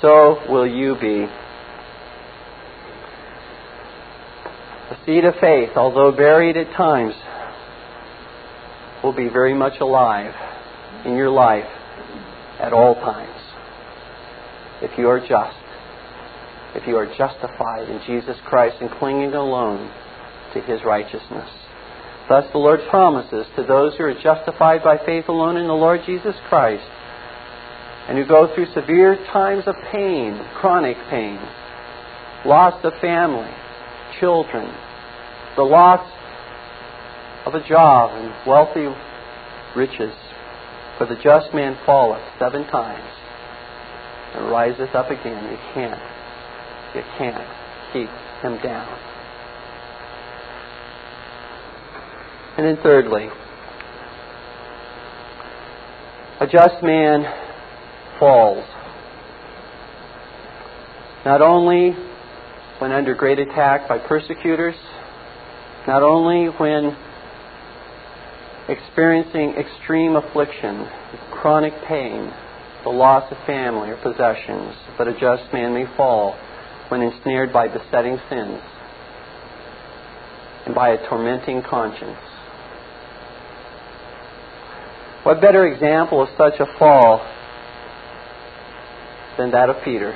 so 0.00 0.40
will 0.48 0.66
you 0.66 0.94
be. 0.94 1.26
The 4.90 4.96
seed 5.04 5.24
of 5.24 5.34
faith, 5.40 5.70
although 5.76 6.12
buried 6.12 6.56
at 6.56 6.72
times, 6.76 7.14
will 9.02 9.12
be 9.12 9.28
very 9.28 9.54
much 9.54 9.80
alive 9.80 10.34
in 11.04 11.16
your 11.16 11.30
life 11.30 11.68
at 12.60 12.72
all 12.72 12.94
times 12.94 13.36
if 14.82 14.98
you 14.98 15.08
are 15.08 15.20
just 15.20 15.56
if 16.74 16.86
you 16.86 16.96
are 16.96 17.06
justified 17.16 17.88
in 17.88 18.00
Jesus 18.06 18.36
Christ 18.44 18.76
and 18.80 18.90
clinging 18.98 19.32
alone 19.32 19.90
to 20.52 20.60
his 20.60 20.84
righteousness. 20.84 21.48
Thus 22.28 22.44
the 22.52 22.58
Lord 22.58 22.80
promises 22.90 23.46
to 23.56 23.62
those 23.62 23.94
who 23.96 24.04
are 24.04 24.20
justified 24.22 24.82
by 24.82 24.98
faith 25.06 25.24
alone 25.28 25.56
in 25.56 25.68
the 25.68 25.72
Lord 25.72 26.00
Jesus 26.04 26.34
Christ 26.48 26.84
and 28.08 28.16
who 28.18 28.24
go 28.24 28.54
through 28.54 28.66
severe 28.72 29.16
times 29.32 29.64
of 29.66 29.74
pain, 29.90 30.38
chronic 30.54 30.96
pain, 31.10 31.38
loss 32.44 32.82
of 32.84 32.92
family, 33.00 33.50
children, 34.20 34.72
the 35.56 35.62
loss 35.62 36.06
of 37.46 37.54
a 37.54 37.68
job 37.68 38.10
and 38.12 38.46
wealthy 38.46 38.86
riches. 39.74 40.14
For 40.98 41.06
the 41.06 41.16
just 41.16 41.52
man 41.52 41.76
falleth 41.84 42.22
seven 42.38 42.66
times 42.68 43.10
and 44.34 44.50
riseth 44.50 44.94
up 44.94 45.10
again. 45.10 45.50
He 45.50 45.56
can't 45.74 46.00
you 46.96 47.02
can't 47.18 47.36
keep 47.92 48.08
him 48.42 48.56
down. 48.62 48.98
And 52.56 52.66
then, 52.66 52.78
thirdly, 52.82 53.28
a 56.40 56.46
just 56.46 56.82
man 56.82 57.45
falls. 58.18 58.64
Not 61.24 61.42
only 61.42 61.90
when 62.78 62.92
under 62.92 63.14
great 63.14 63.38
attack 63.38 63.88
by 63.88 63.98
persecutors, 63.98 64.76
not 65.86 66.02
only 66.02 66.46
when 66.46 66.96
experiencing 68.68 69.54
extreme 69.54 70.16
affliction, 70.16 70.88
chronic 71.30 71.72
pain, 71.86 72.32
the 72.84 72.90
loss 72.90 73.30
of 73.32 73.38
family 73.46 73.90
or 73.90 73.96
possessions, 73.96 74.74
but 74.96 75.08
a 75.08 75.12
just 75.18 75.52
man 75.52 75.74
may 75.74 75.86
fall 75.96 76.38
when 76.88 77.02
ensnared 77.02 77.52
by 77.52 77.66
besetting 77.66 78.18
sins 78.30 78.60
and 80.66 80.74
by 80.74 80.90
a 80.90 81.08
tormenting 81.08 81.62
conscience. 81.62 82.18
What 85.22 85.40
better 85.40 85.66
example 85.66 86.22
of 86.22 86.28
such 86.36 86.60
a 86.60 86.66
fall 86.78 87.20
than 89.38 89.50
that 89.52 89.68
of 89.68 89.76
Peter 89.84 90.12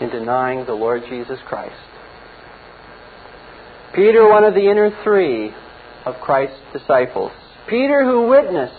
in 0.00 0.10
denying 0.10 0.66
the 0.66 0.74
Lord 0.74 1.02
Jesus 1.08 1.38
Christ? 1.46 1.74
Peter, 3.94 4.26
one 4.28 4.44
of 4.44 4.54
the 4.54 4.70
inner 4.70 4.90
three 5.04 5.52
of 6.06 6.14
Christ's 6.22 6.58
disciples. 6.72 7.30
Peter, 7.68 8.04
who 8.04 8.28
witnessed 8.28 8.74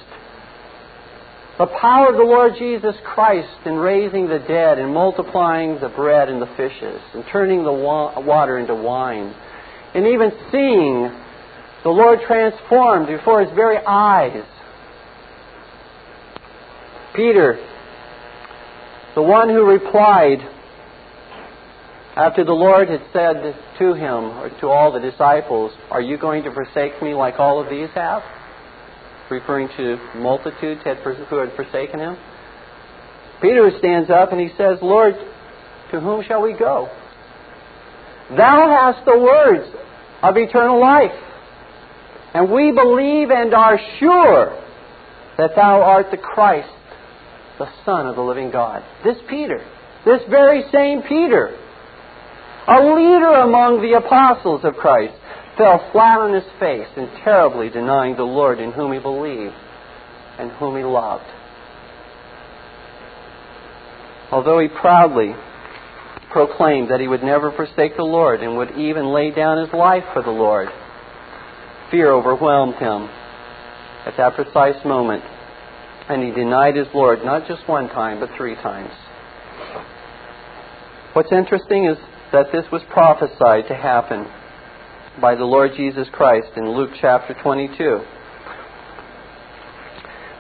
the 1.58 1.68
power 1.68 2.10
of 2.10 2.16
the 2.18 2.24
Lord 2.24 2.54
Jesus 2.58 2.96
Christ 3.06 3.66
in 3.66 3.76
raising 3.76 4.28
the 4.28 4.40
dead 4.40 4.80
and 4.80 4.92
multiplying 4.92 5.80
the 5.80 5.90
bread 5.90 6.30
and 6.30 6.42
the 6.42 6.52
fishes 6.58 7.00
and 7.14 7.24
turning 7.32 7.64
the 7.64 7.72
wa- 7.72 8.20
water 8.20 8.58
into 8.58 8.74
wine 8.74 9.34
and 9.94 10.08
even 10.08 10.32
seeing 10.52 11.12
the 11.84 11.90
Lord 11.90 12.20
transformed 12.26 13.08
before 13.08 13.46
his 13.46 13.54
very 13.56 13.78
eyes. 13.78 14.44
Peter, 17.16 17.60
the 19.16 19.22
one 19.22 19.50
who 19.50 19.66
replied 19.66 20.40
after 22.16 22.44
the 22.44 22.54
Lord 22.54 22.90
had 22.90 23.02
said 23.12 23.56
to 23.80 23.94
him 23.94 24.38
or 24.38 24.50
to 24.62 24.68
all 24.68 24.92
the 24.92 25.00
disciples, 25.00 25.72
Are 25.90 26.02
you 26.02 26.18
going 26.18 26.44
to 26.44 26.54
forsake 26.54 27.02
me 27.02 27.14
like 27.14 27.40
all 27.40 27.62
of 27.62 27.70
these 27.70 27.90
have? 27.96 28.22
Referring 29.30 29.68
to 29.78 29.98
multitudes 30.16 30.82
who 30.84 31.38
had 31.38 31.56
forsaken 31.56 32.00
him. 32.00 32.18
Peter 33.42 33.72
stands 33.80 34.10
up 34.10 34.32
and 34.32 34.40
he 34.40 34.50
says, 34.58 34.78
Lord, 34.82 35.16
to 35.92 36.00
whom 36.00 36.24
shall 36.24 36.42
we 36.42 36.54
go? 36.54 36.90
Thou 38.30 38.70
hast 38.70 39.06
the 39.06 39.18
words 39.18 39.70
of 40.22 40.38
eternal 40.38 40.80
life. 40.80 41.12
And 42.34 42.52
we 42.52 42.72
believe 42.72 43.30
and 43.30 43.54
are 43.54 43.80
sure 44.00 44.60
that 45.38 45.56
thou 45.56 45.82
art 45.82 46.08
the 46.10 46.18
Christ, 46.18 46.70
the 47.58 47.70
Son 47.86 48.08
of 48.08 48.16
the 48.16 48.22
living 48.22 48.52
God. 48.52 48.84
This 49.04 49.18
Peter, 49.30 49.64
this 50.06 50.22
very 50.30 50.64
same 50.72 51.02
Peter, 51.04 51.58
a 52.68 52.80
leader 52.96 53.34
among 53.44 53.82
the 53.82 53.98
apostles 53.98 54.62
of 54.64 54.76
Christ, 54.76 55.14
fell 55.58 55.90
flat 55.92 56.20
on 56.20 56.34
his 56.34 56.50
face 56.60 56.88
and 56.98 57.10
terribly 57.24 57.70
denying 57.70 58.16
the 58.16 58.24
Lord 58.24 58.60
in 58.60 58.72
whom 58.72 58.92
he 58.94 59.00
believed 59.00 59.54
and 60.40 60.52
whom 60.52 60.78
he 60.78 60.84
loved. 60.84 61.26
Although 64.32 64.60
he 64.60 64.68
proudly 64.68 65.36
proclaimed 66.32 66.90
that 66.90 67.00
he 67.00 67.08
would 67.08 67.24
never 67.24 67.52
forsake 67.52 67.96
the 67.96 68.04
Lord 68.04 68.42
and 68.42 68.58
would 68.58 68.72
even 68.72 69.14
lay 69.14 69.30
down 69.30 69.64
his 69.64 69.72
life 69.74 70.04
for 70.14 70.24
the 70.24 70.32
Lord. 70.32 70.70
Fear 71.92 72.12
overwhelmed 72.12 72.76
him 72.76 73.04
at 74.06 74.18
that 74.18 74.34
precise 74.34 74.84
moment, 74.84 75.24
and 76.10 76.24
he 76.24 76.32
denied 76.32 76.76
his 76.76 76.88
Lord 76.94 77.24
not 77.24 77.48
just 77.48 77.68
one 77.68 77.88
time, 77.90 78.20
but 78.20 78.30
three 78.38 78.56
times. 78.56 78.92
What's 81.14 81.32
interesting 81.32 81.86
is 81.86 81.98
that 82.32 82.52
this 82.52 82.66
was 82.72 82.82
prophesied 82.90 83.68
to 83.68 83.76
happen 83.76 84.28
by 85.22 85.36
the 85.36 85.46
Lord 85.46 85.72
Jesus 85.78 86.08
Christ 86.12 86.48
in 86.58 86.70
Luke 86.76 86.92
chapter 87.00 87.36
22, 87.42 88.02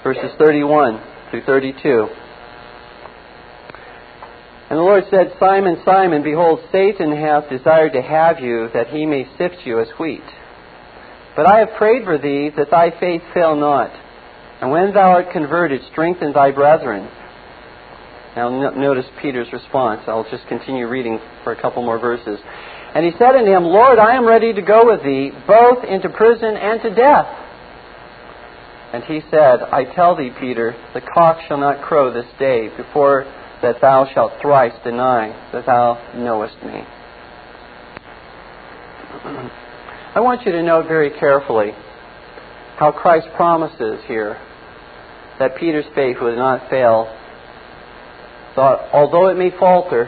verses 0.03 0.31
31 0.39 1.01
through 1.29 1.43
32. 1.43 2.07
And 4.69 4.79
the 4.79 4.83
Lord 4.83 5.03
said, 5.11 5.35
Simon, 5.39 5.77
Simon, 5.85 6.23
behold, 6.23 6.59
Satan 6.71 7.15
hath 7.15 7.47
desired 7.47 7.93
to 7.93 8.01
have 8.01 8.39
you, 8.39 8.69
that 8.73 8.87
he 8.87 9.05
may 9.05 9.27
sift 9.37 9.57
you 9.65 9.79
as 9.79 9.87
wheat. 9.99 10.23
But 11.35 11.45
I 11.45 11.59
have 11.59 11.77
prayed 11.77 12.03
for 12.05 12.17
thee, 12.17 12.49
that 12.57 12.71
thy 12.71 12.89
faith 12.99 13.21
fail 13.35 13.55
not. 13.55 13.91
And 14.63 14.71
when 14.71 14.93
thou 14.93 15.11
art 15.11 15.29
converted, 15.33 15.81
strengthen 15.91 16.31
thy 16.31 16.51
brethren. 16.51 17.09
Now 18.33 18.47
notice 18.71 19.03
Peter's 19.21 19.51
response. 19.51 20.03
I'll 20.07 20.23
just 20.31 20.47
continue 20.47 20.87
reading 20.87 21.19
for 21.43 21.51
a 21.51 21.61
couple 21.61 21.83
more 21.83 21.99
verses. 21.99 22.39
And 22.95 23.05
he 23.05 23.11
said 23.19 23.35
unto 23.35 23.51
him, 23.51 23.65
Lord, 23.65 23.99
I 23.99 24.15
am 24.15 24.25
ready 24.25 24.53
to 24.53 24.61
go 24.61 24.85
with 24.85 25.03
thee, 25.03 25.31
both 25.45 25.83
into 25.83 26.07
prison 26.07 26.55
and 26.55 26.81
to 26.81 26.95
death. 26.95 27.25
And 28.93 29.03
he 29.03 29.19
said, 29.29 29.63
I 29.63 29.83
tell 29.93 30.15
thee, 30.15 30.31
Peter, 30.39 30.73
the 30.93 31.01
cock 31.01 31.39
shall 31.49 31.57
not 31.57 31.81
crow 31.81 32.13
this 32.13 32.31
day 32.39 32.69
before 32.77 33.25
that 33.61 33.81
thou 33.81 34.07
shalt 34.13 34.31
thrice 34.41 34.71
deny 34.85 35.27
that 35.51 35.65
thou 35.65 35.99
knowest 36.15 36.55
me. 36.63 36.85
I 40.15 40.21
want 40.21 40.45
you 40.45 40.53
to 40.53 40.63
note 40.63 40.87
very 40.87 41.09
carefully 41.19 41.71
how 42.77 42.93
Christ 42.93 43.27
promises 43.35 43.99
here 44.07 44.39
that 45.43 45.57
Peter's 45.57 45.85
faith 45.93 46.15
would 46.21 46.37
not 46.37 46.69
fail. 46.69 47.03
Thought, 48.55 48.87
although 48.93 49.27
it 49.27 49.35
may 49.35 49.51
falter, 49.59 50.07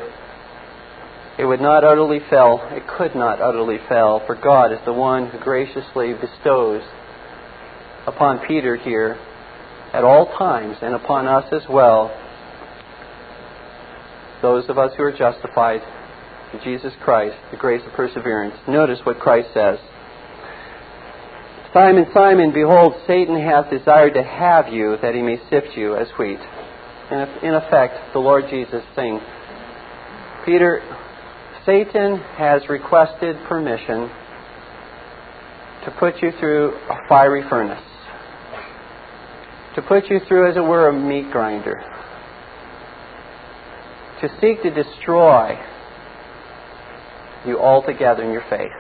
it 1.38 1.44
would 1.44 1.60
not 1.60 1.84
utterly 1.84 2.20
fail. 2.30 2.62
It 2.72 2.84
could 2.88 3.16
not 3.16 3.42
utterly 3.42 3.78
fail, 3.90 4.22
for 4.26 4.36
God 4.36 4.72
is 4.72 4.80
the 4.86 4.94
one 4.94 5.28
who 5.28 5.38
graciously 5.40 6.14
bestows 6.14 6.82
upon 8.08 8.48
Peter 8.48 8.78
here 8.78 9.20
at 9.92 10.06
all 10.06 10.38
times 10.38 10.78
and 10.82 10.96
upon 10.96 11.28
us 11.28 11.52
as 11.52 11.64
well 11.70 12.16
those 14.42 14.70
of 14.70 14.78
us 14.78 14.92
who 14.96 15.04
are 15.04 15.12
justified 15.12 15.82
in 16.54 16.62
Jesus 16.64 16.94
Christ, 17.04 17.36
the 17.52 17.58
grace 17.58 17.82
of 17.86 17.92
perseverance. 17.92 18.56
Notice 18.70 19.00
what 19.04 19.20
Christ 19.20 19.50
says. 19.54 19.80
Simon, 21.76 22.06
Simon, 22.14 22.54
behold, 22.54 22.94
Satan 23.06 23.36
hath 23.36 23.70
desired 23.70 24.14
to 24.14 24.24
have 24.24 24.72
you 24.72 24.96
that 25.02 25.14
he 25.14 25.22
may 25.22 25.38
sift 25.50 25.76
you 25.76 25.96
as 25.98 26.08
wheat. 26.18 26.40
And 27.12 27.44
in 27.44 27.54
effect, 27.54 28.14
the 28.14 28.20
Lord 28.20 28.46
Jesus 28.50 28.82
saying, 28.96 29.20
Peter, 30.46 30.82
Satan 31.66 32.18
has 32.38 32.62
requested 32.70 33.36
permission 33.50 34.10
to 35.84 35.92
put 36.00 36.22
you 36.22 36.32
through 36.40 36.76
a 36.90 37.08
fiery 37.10 37.44
furnace, 37.50 37.84
to 39.76 39.82
put 39.82 40.10
you 40.10 40.22
through, 40.30 40.50
as 40.50 40.56
it 40.56 40.62
were, 40.62 40.88
a 40.88 40.94
meat 40.94 41.30
grinder 41.32 41.84
to 44.22 44.30
seek 44.40 44.64
to 44.64 44.72
destroy 44.72 45.58
you 47.46 47.60
altogether 47.60 48.24
in 48.24 48.32
your 48.32 48.46
faith. 48.50 48.72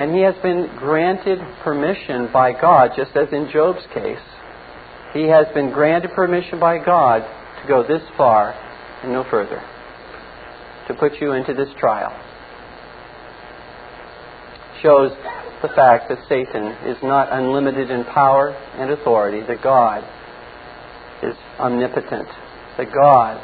And 0.00 0.14
he 0.14 0.22
has 0.22 0.34
been 0.42 0.70
granted 0.78 1.38
permission 1.62 2.30
by 2.32 2.52
God, 2.52 2.92
just 2.96 3.14
as 3.16 3.28
in 3.32 3.50
Job's 3.52 3.84
case. 3.92 4.18
He 5.12 5.24
has 5.24 5.46
been 5.52 5.70
granted 5.70 6.12
permission 6.12 6.58
by 6.58 6.82
God 6.82 7.20
to 7.60 7.68
go 7.68 7.82
this 7.86 8.02
far 8.16 8.52
and 9.02 9.12
no 9.12 9.24
further, 9.30 9.62
to 10.88 10.94
put 10.94 11.20
you 11.20 11.32
into 11.32 11.52
this 11.52 11.68
trial. 11.78 12.10
Shows 14.82 15.10
the 15.60 15.68
fact 15.68 16.08
that 16.08 16.18
Satan 16.28 16.64
is 16.88 16.96
not 17.02 17.28
unlimited 17.30 17.90
in 17.90 18.04
power 18.04 18.50
and 18.78 18.90
authority, 18.90 19.42
that 19.46 19.62
God 19.62 20.02
is 21.22 21.36
omnipotent 21.58 22.28
that 22.80 22.92
God 22.94 23.36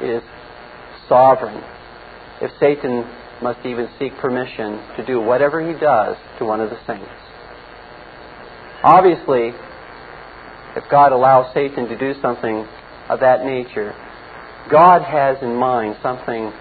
is 0.00 0.22
sovereign. 1.08 1.62
If 2.40 2.50
Satan 2.58 3.04
must 3.42 3.64
even 3.66 3.88
seek 3.98 4.16
permission 4.18 4.80
to 4.96 5.04
do 5.06 5.20
whatever 5.20 5.60
he 5.60 5.78
does 5.78 6.16
to 6.38 6.44
one 6.44 6.60
of 6.60 6.70
the 6.70 6.78
saints. 6.86 7.10
Obviously, 8.82 9.52
if 10.76 10.84
God 10.90 11.12
allows 11.12 11.52
Satan 11.54 11.88
to 11.88 11.98
do 11.98 12.14
something 12.20 12.66
of 13.08 13.20
that 13.20 13.44
nature, 13.44 13.94
God 14.70 15.02
has 15.02 15.42
in 15.42 15.54
mind 15.54 15.96
something 16.02 16.52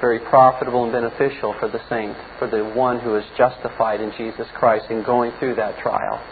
very 0.00 0.20
profitable 0.20 0.84
and 0.84 0.92
beneficial 0.92 1.54
for 1.58 1.68
the 1.68 1.80
saint, 1.88 2.16
for 2.38 2.48
the 2.48 2.64
one 2.64 3.00
who 3.00 3.16
is 3.16 3.24
justified 3.36 4.00
in 4.00 4.12
Jesus 4.16 4.46
Christ 4.54 4.86
in 4.90 5.02
going 5.02 5.32
through 5.38 5.56
that 5.56 5.78
trial. 5.78 6.22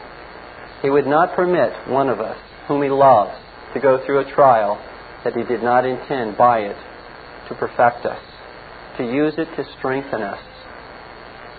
He 0.82 0.90
would 0.90 1.06
not 1.06 1.34
permit 1.34 1.72
one 1.88 2.08
of 2.08 2.20
us 2.20 2.38
whom 2.68 2.82
he 2.82 2.90
loves, 2.90 3.36
to 3.74 3.80
go 3.80 4.04
through 4.04 4.20
a 4.20 4.32
trial 4.34 4.76
that 5.24 5.34
he 5.34 5.42
did 5.42 5.62
not 5.62 5.84
intend 5.84 6.36
by 6.36 6.60
it 6.60 6.76
to 7.48 7.54
perfect 7.54 8.06
us, 8.06 8.22
to 8.98 9.04
use 9.04 9.34
it 9.38 9.48
to 9.56 9.64
strengthen 9.78 10.22
us, 10.22 10.40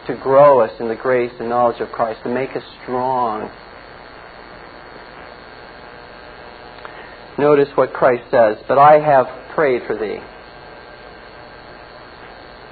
to 0.08 0.16
grow 0.16 0.62
us 0.62 0.72
in 0.80 0.88
the 0.88 0.96
grace 0.96 1.34
and 1.40 1.50
knowledge 1.50 1.82
of 1.82 1.92
Christ, 1.92 2.22
to 2.24 2.30
make 2.30 2.56
us 2.56 2.64
strong 2.84 3.50
Notice 7.38 7.70
what 7.76 7.94
Christ 7.94 8.24
says, 8.32 8.58
but 8.68 8.80
I 8.80 9.00
have 9.00 9.28
prayed 9.54 9.84
for 9.86 9.96
thee. 9.96 10.18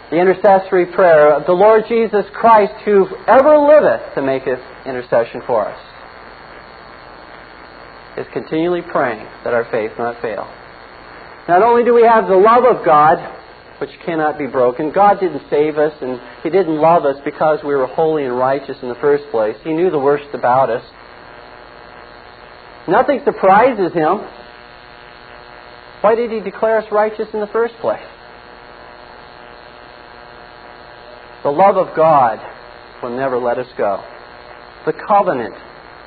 The 0.09 0.18
intercessory 0.20 0.88
prayer 0.88 1.34
of 1.34 1.45
the 1.45 1.53
Lord 1.53 1.84
Jesus 1.88 2.26
Christ, 2.34 2.74
who 2.84 3.05
ever 3.28 3.57
liveth 3.57 4.16
to 4.16 4.22
make 4.22 4.43
his 4.43 4.57
intercession 4.86 5.41
for 5.45 5.68
us, 5.70 5.80
is 8.18 8.26
continually 8.34 8.82
praying 8.82 9.28
that 9.43 9.53
our 9.53 9.70
faith 9.70 9.91
not 9.97 10.22
fail. 10.22 10.49
Not 11.47 11.61
only 11.61 11.84
do 11.84 11.93
we 11.93 12.03
have 12.03 12.28
the 12.28 12.38
love 12.38 12.66
of 12.66 12.84
God, 12.84 13.18
which 13.80 13.89
cannot 14.05 14.38
be 14.38 14.47
broken, 14.47 14.91
God 14.91 15.19
didn't 15.19 15.43
save 15.49 15.78
us 15.78 15.93
and 16.01 16.19
He 16.43 16.49
didn't 16.49 16.78
love 16.78 17.05
us 17.05 17.17
because 17.26 17.59
we 17.63 17.76
were 17.76 17.88
holy 17.88 18.23
and 18.23 18.38
righteous 18.38 18.78
in 18.82 18.89
the 18.89 18.95
first 18.95 19.26
place. 19.32 19.55
He 19.63 19.73
knew 19.73 19.89
the 19.89 19.99
worst 19.99 20.34
about 20.34 20.69
us. 20.69 20.84
Nothing 22.88 23.21
surprises 23.26 23.91
Him. 23.93 24.19
Why 26.01 26.15
did 26.15 26.32
He 26.32 26.39
declare 26.39 26.80
us 26.80 26.91
righteous 26.91 27.28
in 27.34 27.39
the 27.39 27.47
first 27.47 27.73
place? 27.82 28.05
The 31.43 31.51
love 31.51 31.78
of 31.78 31.95
God 31.95 32.39
will 33.03 33.15
never 33.15 33.38
let 33.38 33.57
us 33.57 33.67
go. 33.78 34.03
The 34.86 34.93
covenant 34.93 35.55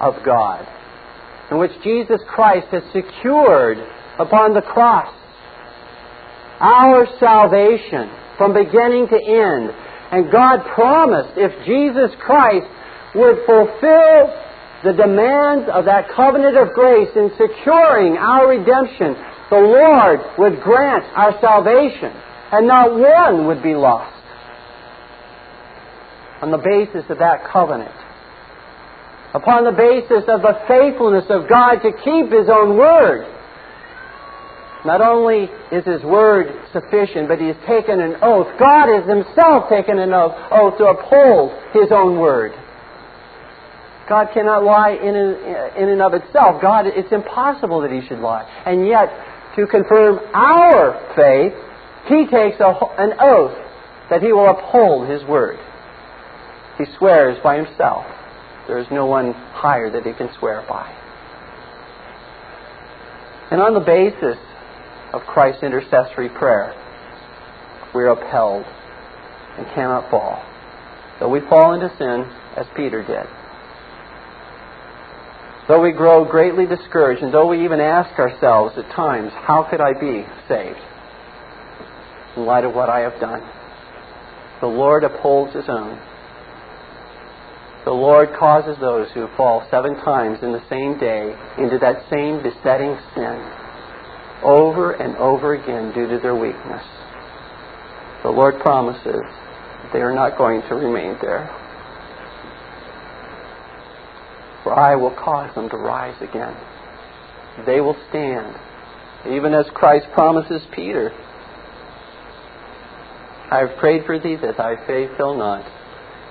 of 0.00 0.14
God, 0.24 0.66
in 1.50 1.58
which 1.58 1.72
Jesus 1.82 2.20
Christ 2.28 2.68
has 2.72 2.82
secured 2.92 3.78
upon 4.18 4.54
the 4.54 4.62
cross 4.62 5.14
our 6.60 7.06
salvation 7.18 8.10
from 8.36 8.54
beginning 8.54 9.08
to 9.08 9.18
end. 9.18 9.70
And 10.10 10.32
God 10.32 10.64
promised 10.74 11.36
if 11.36 11.52
Jesus 11.66 12.10
Christ 12.20 12.66
would 13.14 13.44
fulfill 13.44 14.32
the 14.84 14.94
demands 14.94 15.68
of 15.72 15.84
that 15.86 16.08
covenant 16.14 16.56
of 16.56 16.72
grace 16.72 17.10
in 17.16 17.30
securing 17.36 18.16
our 18.16 18.48
redemption, 18.48 19.16
the 19.50 19.58
Lord 19.58 20.20
would 20.38 20.60
grant 20.62 21.04
our 21.16 21.38
salvation, 21.40 22.12
and 22.52 22.66
not 22.66 22.94
one 22.94 23.46
would 23.48 23.62
be 23.62 23.74
lost. 23.74 24.14
On 26.42 26.50
the 26.50 26.58
basis 26.58 27.04
of 27.10 27.18
that 27.18 27.44
covenant, 27.50 27.94
upon 29.34 29.64
the 29.64 29.72
basis 29.72 30.24
of 30.28 30.42
the 30.42 30.62
faithfulness 30.68 31.24
of 31.28 31.48
God 31.48 31.82
to 31.82 31.90
keep 31.92 32.30
His 32.30 32.48
own 32.48 32.78
word, 32.78 33.26
not 34.84 35.00
only 35.00 35.48
is 35.72 35.84
His 35.84 36.02
Word 36.02 36.54
sufficient, 36.72 37.28
but 37.28 37.40
He 37.40 37.48
has 37.48 37.56
taken 37.66 38.00
an 38.00 38.16
oath. 38.22 38.46
God 38.58 38.88
has 38.88 39.08
Himself 39.08 39.68
taken 39.68 39.98
an 39.98 40.12
oath, 40.12 40.34
oath 40.50 40.78
to 40.78 40.86
uphold 40.86 41.52
His 41.72 41.90
own 41.90 42.18
Word. 42.18 42.52
God 44.08 44.28
cannot 44.32 44.64
lie 44.64 44.92
in 44.92 45.14
and, 45.14 45.76
in 45.76 45.88
and 45.90 46.00
of 46.00 46.14
itself. 46.14 46.62
God, 46.62 46.86
it's 46.86 47.12
impossible 47.12 47.82
that 47.82 47.90
He 47.90 48.06
should 48.06 48.20
lie. 48.20 48.48
And 48.64 48.86
yet, 48.86 49.10
to 49.56 49.66
confirm 49.66 50.20
our 50.32 51.12
faith, 51.14 51.52
He 52.08 52.26
takes 52.26 52.60
a, 52.60 52.72
an 52.98 53.14
oath 53.20 53.58
that 54.10 54.22
He 54.22 54.32
will 54.32 54.48
uphold 54.48 55.08
His 55.08 55.24
Word. 55.24 55.58
He 56.78 56.84
swears 56.96 57.36
by 57.42 57.56
Himself. 57.56 58.06
There 58.68 58.78
is 58.78 58.86
no 58.90 59.06
one 59.06 59.32
higher 59.32 59.90
that 59.90 60.06
He 60.06 60.12
can 60.12 60.30
swear 60.38 60.64
by. 60.68 60.94
And 63.50 63.60
on 63.60 63.74
the 63.74 63.80
basis 63.80 64.38
of 65.12 65.22
Christ's 65.22 65.62
intercessory 65.62 66.28
prayer, 66.28 66.74
we're 67.94 68.08
upheld 68.08 68.64
and 69.56 69.66
cannot 69.74 70.10
fall. 70.10 70.44
Though 71.18 71.28
we 71.28 71.40
fall 71.40 71.74
into 71.74 71.88
sin, 71.98 72.24
as 72.56 72.66
Peter 72.76 73.02
did. 73.02 73.26
Though 75.68 75.82
we 75.82 75.92
grow 75.92 76.24
greatly 76.24 76.66
discouraged, 76.66 77.22
and 77.22 77.32
though 77.32 77.48
we 77.48 77.64
even 77.64 77.80
ask 77.80 78.18
ourselves 78.18 78.76
at 78.78 78.90
times, 78.94 79.32
how 79.32 79.66
could 79.68 79.80
I 79.80 79.92
be 79.92 80.24
saved? 80.48 80.80
In 82.36 82.46
light 82.46 82.64
of 82.64 82.74
what 82.74 82.88
I 82.88 83.00
have 83.00 83.20
done. 83.20 83.42
The 84.60 84.66
Lord 84.66 85.04
upholds 85.04 85.54
His 85.54 85.68
own. 85.68 86.00
The 87.84 87.92
Lord 87.92 88.30
causes 88.38 88.76
those 88.80 89.08
who 89.12 89.28
fall 89.36 89.66
seven 89.70 89.94
times 89.96 90.38
in 90.42 90.52
the 90.52 90.62
same 90.68 90.98
day 90.98 91.36
into 91.58 91.78
that 91.78 92.04
same 92.10 92.42
besetting 92.42 92.96
sin 93.14 93.67
over 94.42 94.92
and 94.92 95.16
over 95.16 95.54
again 95.54 95.92
due 95.92 96.08
to 96.08 96.18
their 96.18 96.34
weakness. 96.34 96.84
The 98.22 98.30
Lord 98.30 98.58
promises 98.60 99.22
they 99.92 100.00
are 100.00 100.14
not 100.14 100.36
going 100.36 100.62
to 100.62 100.74
remain 100.74 101.16
there. 101.20 101.48
For 104.64 104.78
I 104.78 104.96
will 104.96 105.14
cause 105.14 105.54
them 105.54 105.68
to 105.70 105.76
rise 105.76 106.20
again. 106.20 106.54
They 107.64 107.80
will 107.80 107.96
stand, 108.10 108.54
even 109.30 109.54
as 109.54 109.66
Christ 109.72 110.06
promises 110.12 110.62
Peter. 110.74 111.10
I 113.50 113.64
have 113.66 113.78
prayed 113.78 114.04
for 114.04 114.18
thee 114.18 114.36
that 114.36 114.58
thy 114.58 114.76
faith 114.86 115.16
fail 115.16 115.36
not. 115.36 115.64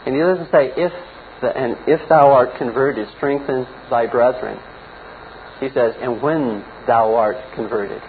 And 0.05 0.15
he 0.15 0.21
doesn't 0.21 0.51
say, 0.51 0.71
if 0.77 0.93
the, 1.41 1.55
and 1.57 1.77
if 1.87 2.07
thou 2.09 2.31
art 2.31 2.57
converted, 2.57 3.07
strengthen 3.17 3.65
thy 3.89 4.05
brethren. 4.05 4.59
He 5.59 5.69
says, 5.69 5.95
and 5.99 6.21
when 6.21 6.63
thou 6.87 7.13
art 7.13 7.37
converted. 7.55 8.01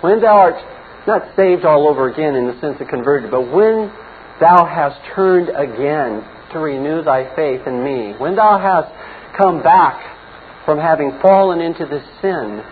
When 0.00 0.20
thou 0.20 0.36
art 0.36 1.06
not 1.06 1.36
saved 1.36 1.64
all 1.64 1.88
over 1.88 2.08
again 2.08 2.34
in 2.34 2.46
the 2.46 2.58
sense 2.60 2.80
of 2.80 2.88
converted, 2.88 3.30
but 3.30 3.52
when 3.52 3.92
thou 4.40 4.64
hast 4.64 4.98
turned 5.14 5.50
again 5.50 6.24
to 6.52 6.58
renew 6.58 7.02
thy 7.02 7.34
faith 7.36 7.66
in 7.66 7.84
me, 7.84 8.14
when 8.18 8.34
thou 8.34 8.58
hast 8.58 8.90
come 9.36 9.62
back 9.62 10.64
from 10.64 10.78
having 10.78 11.18
fallen 11.22 11.60
into 11.60 11.86
this 11.86 12.04
sin, 12.20 12.62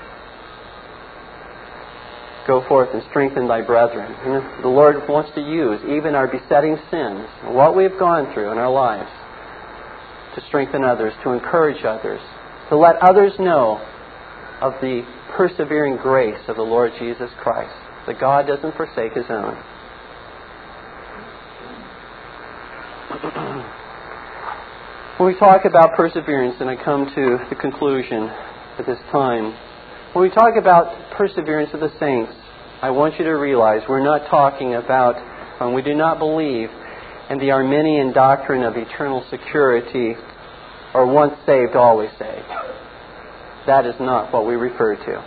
go 2.46 2.66
forth 2.66 2.88
and 2.94 3.02
strengthen 3.10 3.46
thy 3.46 3.60
brethren. 3.60 4.10
And 4.24 4.64
the 4.64 4.68
Lord 4.68 5.06
wants 5.08 5.30
to 5.34 5.40
use 5.40 5.80
even 5.84 6.14
our 6.14 6.26
besetting 6.26 6.78
sins, 6.90 7.28
what 7.44 7.76
we 7.76 7.84
have 7.84 7.98
gone 7.98 8.32
through 8.32 8.50
in 8.50 8.58
our 8.58 8.70
lives, 8.70 9.10
to 10.34 10.40
strengthen 10.48 10.82
others, 10.82 11.12
to 11.24 11.30
encourage 11.30 11.84
others, 11.84 12.20
to 12.70 12.76
let 12.76 12.96
others 12.96 13.32
know 13.38 13.84
of 14.60 14.74
the 14.80 15.04
persevering 15.36 15.96
grace 15.96 16.40
of 16.48 16.56
the 16.56 16.62
Lord 16.62 16.92
Jesus 16.98 17.30
Christ, 17.40 17.74
that 18.06 18.20
God 18.20 18.46
doesn't 18.46 18.76
forsake 18.76 19.12
his 19.12 19.26
own. 19.28 19.56
when 25.18 25.32
we 25.32 25.38
talk 25.38 25.64
about 25.64 25.96
perseverance, 25.96 26.56
and 26.60 26.68
I 26.68 26.76
come 26.76 27.06
to 27.14 27.38
the 27.48 27.56
conclusion 27.56 28.24
at 28.78 28.86
this 28.86 28.98
time, 29.10 29.56
when 30.14 30.22
we 30.22 30.30
talk 30.30 30.56
about 30.56 31.12
perseverance 31.16 31.70
of 31.74 31.80
the 31.80 31.90
saints, 32.00 32.32
I 32.80 32.90
want 32.90 33.18
you 33.18 33.24
to 33.24 33.32
realize 33.32 33.82
we're 33.88 34.04
not 34.04 34.30
talking 34.30 34.74
about, 34.74 35.16
um, 35.60 35.74
we 35.74 35.82
do 35.82 35.94
not 35.94 36.18
believe 36.18 36.70
in 37.28 37.38
the 37.38 37.50
Arminian 37.50 38.12
doctrine 38.12 38.62
of 38.62 38.76
eternal 38.76 39.24
security 39.30 40.14
or 40.94 41.06
once 41.06 41.34
saved, 41.44 41.76
always 41.76 42.10
saved. 42.18 42.67
That 43.68 43.84
is 43.84 44.00
not 44.00 44.32
what 44.32 44.46
we 44.46 44.54
refer 44.54 44.96
to. 44.96 45.20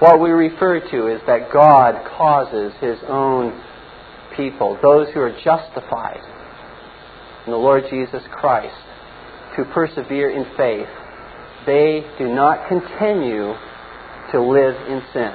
What 0.00 0.20
we 0.20 0.30
refer 0.30 0.80
to 0.80 1.06
is 1.06 1.20
that 1.28 1.52
God 1.52 2.04
causes 2.18 2.72
His 2.80 2.98
own 3.06 3.54
people, 4.36 4.76
those 4.82 5.06
who 5.14 5.20
are 5.20 5.30
justified 5.44 6.18
in 7.46 7.52
the 7.52 7.58
Lord 7.58 7.84
Jesus 7.90 8.22
Christ, 8.32 8.74
to 9.56 9.64
persevere 9.72 10.30
in 10.30 10.46
faith. 10.56 10.90
They 11.64 12.02
do 12.18 12.26
not 12.26 12.68
continue 12.68 13.54
to 14.32 14.42
live 14.42 14.74
in 14.90 15.00
sin. 15.12 15.34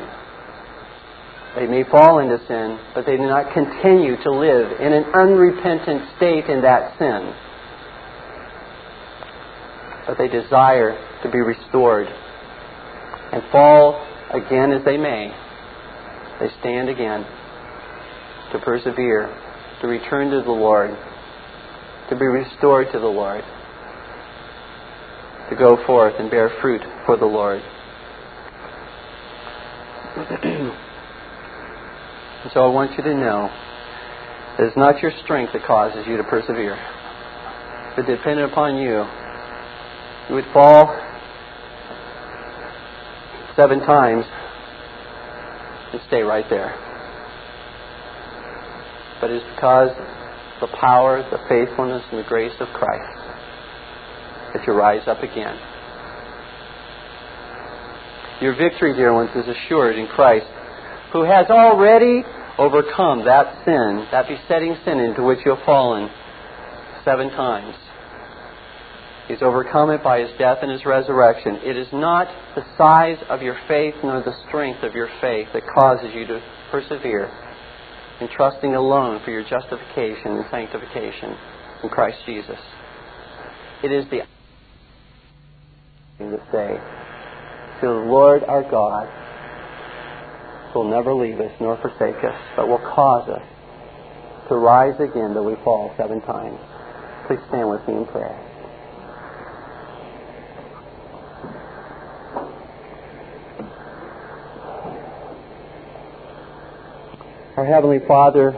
They 1.56 1.68
may 1.68 1.84
fall 1.89 2.20
into 2.20 2.38
sin, 2.47 2.80
but 2.93 3.06
they 3.06 3.16
do 3.16 3.28
not 3.28 3.54
continue 3.54 4.22
to 4.24 4.32
live 4.32 4.82
in 4.82 4.91
an 4.91 5.06
unrepentant 5.16 6.04
state 6.18 6.51
in 6.51 6.64
that 6.64 6.99
sin. 6.99 7.34
But 10.06 10.18
they 10.18 10.28
desire 10.28 10.99
to 11.24 11.32
be 11.32 11.39
restored. 11.39 12.07
And 13.32 13.41
fall 13.51 14.05
again 14.30 14.71
as 14.71 14.86
they 14.86 14.97
may, 14.97 15.34
they 16.39 16.49
stand 16.59 16.89
again 16.89 17.26
to 18.51 18.59
persevere, 18.59 19.28
to 19.82 19.88
return 19.88 20.30
to 20.32 20.41
the 20.41 20.51
Lord, 20.51 20.91
to 22.09 22.15
be 22.15 22.26
restored 22.26 22.88
to 22.93 22.99
the 22.99 23.07
Lord, 23.07 23.43
to 25.49 25.55
go 25.55 25.84
forth 25.86 26.13
and 26.19 26.30
bear 26.30 26.51
fruit 26.61 26.82
for 27.05 27.17
the 27.17 27.26
Lord. 27.26 27.61
and 30.15 30.71
so 32.53 32.61
I 32.61 32.67
want 32.67 32.91
you 32.97 33.03
to 33.03 33.13
know 33.15 33.49
that 34.57 34.67
it's 34.67 34.78
not 34.78 35.01
your 35.01 35.11
strength 35.24 35.53
that 35.53 35.65
causes 35.65 36.05
you 36.07 36.17
to 36.17 36.24
persevere. 36.24 36.78
If 37.93 37.99
it 37.99 38.17
depended 38.17 38.49
upon 38.51 38.78
you, 38.78 39.05
you 40.30 40.36
would 40.36 40.45
fall 40.53 41.12
seven 43.56 43.80
times 43.80 44.26
and 45.93 46.01
stay 46.08 46.22
right 46.22 46.45
there. 46.49 46.74
But 49.22 49.32
it's 49.32 49.45
because 49.56 49.89
the 50.60 50.68
power, 50.80 51.24
the 51.30 51.39
faithfulness, 51.47 52.04
and 52.12 52.20
the 52.20 52.28
grace 52.28 52.54
of 52.60 52.68
Christ 52.70 53.20
that 54.54 54.68
you 54.68 54.74
rise 54.74 55.08
up 55.08 55.24
again. 55.24 55.58
Your 58.41 58.56
victory, 58.56 58.93
dear 58.93 59.14
ones, 59.14 59.30
is 59.36 59.47
assured 59.47 59.95
in 59.97 60.08
Christ, 60.08 60.45
who 61.12 61.24
has 61.24 61.47
already 61.49 62.24
overcome 62.58 63.26
that 63.26 63.66
sin, 63.66 64.08
that 64.12 64.28
besetting 64.28 64.76
sin 64.86 64.99
into 64.99 65.24
which 65.24 65.39
you 65.45 65.56
have 65.56 65.66
fallen 65.66 66.10
seven 67.06 67.30
times. 67.30 67.76
He's 69.28 69.41
overcome 69.41 69.89
it 69.89 70.03
by 70.03 70.19
his 70.19 70.30
death 70.38 70.59
and 70.61 70.71
his 70.71 70.86
resurrection. 70.86 71.55
It 71.63 71.78
is 71.78 71.88
not 71.93 72.28
the 72.55 72.63
size 72.78 73.17
of 73.30 73.41
your 73.41 73.57
faith 73.67 73.95
nor 74.03 74.21
the 74.21 74.36
strength 74.47 74.84
of 74.84 74.93
your 74.93 75.09
faith 75.21 75.47
that 75.53 75.63
causes 75.74 76.13
you 76.13 76.28
to 76.28 76.41
persevere 76.71 77.32
in 78.19 78.28
trusting 78.36 78.76
alone 78.76 79.21
for 79.24 79.32
your 79.32 79.43
justification 79.43 80.34
and 80.34 80.45
sanctification 80.51 81.38
in 81.84 81.89
Christ 81.89 82.17
Jesus. 82.26 82.59
It 83.82 83.91
is 83.91 84.05
the 84.05 84.21
thing 86.17 86.32
to 86.32 86.38
say 86.51 86.78
to 87.80 87.88
the 87.88 88.05
Lord 88.07 88.43
our 88.43 88.63
God 88.69 89.07
will 90.76 90.89
never 90.89 91.13
leave 91.13 91.39
us 91.39 91.51
nor 91.61 91.78
forsake 91.78 92.24
us, 92.24 92.39
but 92.55 92.67
will 92.67 92.80
cause 92.80 93.30
us 93.30 93.43
to 94.49 94.55
rise 94.55 94.95
again 94.99 95.34
though 95.34 95.43
we 95.43 95.55
fall 95.63 95.93
seven 95.97 96.19
times. 96.21 96.59
Please 97.28 97.39
stand 97.47 97.69
with 97.69 97.88
me 97.88 97.95
in 97.95 98.05
prayer. 98.05 98.53
Our 107.64 107.70
Heavenly 107.70 107.99
Father, 108.05 108.51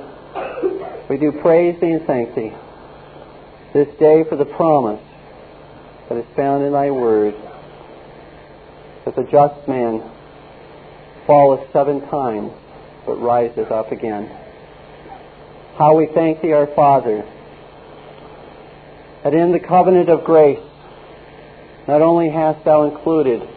we 1.07 1.17
do 1.17 1.31
praise 1.31 1.79
Thee 1.79 1.91
and 1.91 2.07
thank 2.07 2.33
Thee 2.33 2.51
this 3.71 3.87
day 3.99 4.23
for 4.27 4.35
the 4.35 4.45
promise 4.45 4.99
that 6.09 6.17
is 6.17 6.25
found 6.35 6.63
in 6.63 6.71
Thy 6.71 6.89
Word 6.89 7.35
that 9.05 9.15
the 9.15 9.21
just 9.21 9.67
man 9.67 10.01
falleth 11.27 11.71
seven 11.71 12.01
times 12.09 12.51
but 13.05 13.17
riseth 13.17 13.69
up 13.69 13.91
again. 13.91 14.25
How 15.77 15.95
we 15.95 16.07
thank 16.07 16.41
Thee, 16.41 16.53
our 16.53 16.65
Father, 16.65 17.21
that 19.23 19.35
in 19.35 19.51
the 19.51 19.59
covenant 19.59 20.09
of 20.09 20.23
grace, 20.23 20.67
not 21.87 22.01
only 22.01 22.29
hast 22.29 22.65
Thou 22.65 22.89
included 22.89 23.47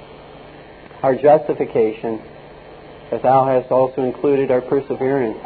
our 1.03 1.15
justification, 1.15 2.21
but 3.11 3.23
Thou 3.23 3.47
hast 3.47 3.71
also 3.71 4.03
included 4.03 4.51
our 4.51 4.61
perseverance. 4.61 5.39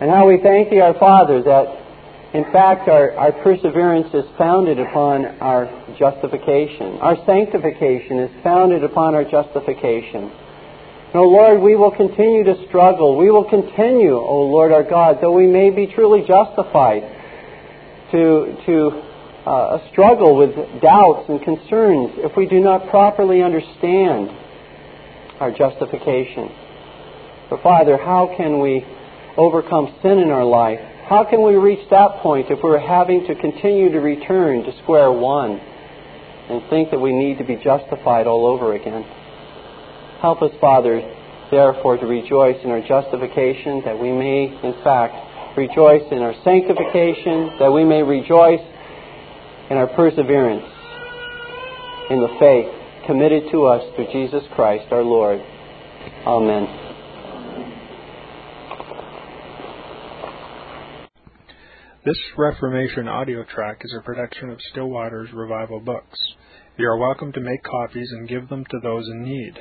And 0.00 0.10
how 0.10 0.28
we 0.28 0.38
thank 0.42 0.70
Thee, 0.70 0.80
our 0.80 0.98
Father, 0.98 1.42
that 1.42 1.84
in 2.34 2.42
fact, 2.50 2.88
our, 2.88 3.12
our 3.12 3.30
perseverance 3.30 4.12
is 4.12 4.24
founded 4.36 4.80
upon 4.80 5.24
our 5.38 5.70
justification. 5.96 6.98
Our 6.98 7.16
sanctification 7.26 8.18
is 8.18 8.42
founded 8.42 8.82
upon 8.82 9.14
our 9.14 9.22
justification. 9.22 10.32
And, 11.14 11.14
O 11.14 11.28
Lord, 11.28 11.62
we 11.62 11.76
will 11.76 11.92
continue 11.92 12.42
to 12.42 12.66
struggle. 12.66 13.16
We 13.16 13.30
will 13.30 13.48
continue, 13.48 14.16
O 14.16 14.50
Lord 14.50 14.72
our 14.72 14.82
God, 14.82 15.18
though 15.20 15.30
we 15.30 15.46
may 15.46 15.70
be 15.70 15.86
truly 15.86 16.26
justified, 16.26 17.02
to, 18.10 18.56
to 18.66 18.90
uh, 19.46 19.90
struggle 19.92 20.34
with 20.36 20.56
doubts 20.82 21.28
and 21.28 21.40
concerns 21.40 22.18
if 22.18 22.36
we 22.36 22.46
do 22.46 22.58
not 22.58 22.88
properly 22.90 23.42
understand 23.42 24.30
our 25.40 25.50
justification. 25.50 26.50
But, 27.50 27.62
Father, 27.62 27.96
how 27.96 28.34
can 28.36 28.60
we 28.60 28.84
overcome 29.36 29.94
sin 30.02 30.18
in 30.18 30.30
our 30.30 30.44
life? 30.44 30.80
How 31.08 31.24
can 31.28 31.42
we 31.42 31.54
reach 31.56 31.88
that 31.90 32.22
point 32.22 32.50
if 32.50 32.60
we're 32.62 32.78
having 32.78 33.26
to 33.26 33.34
continue 33.34 33.92
to 33.92 34.00
return 34.00 34.62
to 34.64 34.72
square 34.82 35.12
one 35.12 35.58
and 35.58 36.62
think 36.70 36.90
that 36.90 36.98
we 36.98 37.12
need 37.12 37.38
to 37.38 37.44
be 37.44 37.56
justified 37.56 38.26
all 38.26 38.46
over 38.46 38.74
again? 38.74 39.02
Help 40.20 40.40
us, 40.40 40.52
Father, 40.60 41.02
therefore, 41.50 41.98
to 41.98 42.06
rejoice 42.06 42.56
in 42.64 42.70
our 42.70 42.80
justification, 42.80 43.82
that 43.84 43.98
we 43.98 44.12
may, 44.12 44.46
in 44.62 44.74
fact, 44.82 45.58
rejoice 45.58 46.02
in 46.10 46.22
our 46.22 46.34
sanctification, 46.42 47.58
that 47.58 47.70
we 47.70 47.84
may 47.84 48.02
rejoice 48.02 48.64
in 49.70 49.76
our 49.76 49.86
perseverance 49.88 50.64
in 52.10 52.20
the 52.20 52.36
faith 52.38 52.83
committed 53.06 53.44
to 53.52 53.66
us 53.66 53.82
through 53.94 54.06
Jesus 54.12 54.42
Christ 54.54 54.90
our 54.90 55.02
Lord. 55.02 55.40
Amen. 56.26 56.66
This 62.04 62.16
Reformation 62.36 63.08
audio 63.08 63.44
track 63.44 63.80
is 63.82 63.94
a 63.98 64.02
production 64.02 64.50
of 64.50 64.58
Still 64.70 64.88
Waters 64.88 65.30
Revival 65.32 65.80
Books. 65.80 66.18
You 66.76 66.86
are 66.86 66.98
welcome 66.98 67.32
to 67.32 67.40
make 67.40 67.62
copies 67.62 68.10
and 68.12 68.28
give 68.28 68.48
them 68.48 68.64
to 68.70 68.78
those 68.82 69.06
in 69.08 69.22
need. 69.22 69.54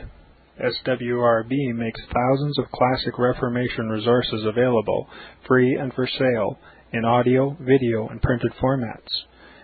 SWRB 0.59 1.73
makes 1.73 2.01
thousands 2.13 2.59
of 2.59 2.71
classic 2.71 3.17
Reformation 3.17 3.89
resources 3.89 4.45
available, 4.45 5.07
free 5.47 5.75
and 5.75 5.93
for 5.93 6.07
sale, 6.07 6.59
in 6.91 7.05
audio, 7.05 7.57
video, 7.59 8.07
and 8.07 8.21
printed 8.21 8.51
formats. 8.61 9.07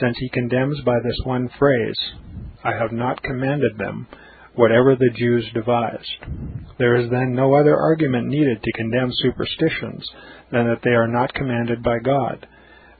since 0.00 0.16
he 0.18 0.28
condemns 0.30 0.80
by 0.82 0.98
this 1.02 1.18
one 1.24 1.48
phrase, 1.58 1.98
I 2.64 2.72
have 2.72 2.92
not 2.92 3.22
commanded 3.22 3.78
them, 3.78 4.06
whatever 4.54 4.96
the 4.96 5.10
Jews 5.14 5.46
devised. 5.54 6.24
There 6.78 6.96
is 6.96 7.10
then 7.10 7.34
no 7.34 7.54
other 7.54 7.76
argument 7.76 8.28
needed 8.28 8.62
to 8.62 8.72
condemn 8.72 9.10
superstitions 9.12 10.08
than 10.50 10.66
that 10.66 10.80
they 10.82 10.90
are 10.90 11.08
not 11.08 11.34
commanded 11.34 11.82
by 11.82 11.98
God. 11.98 12.46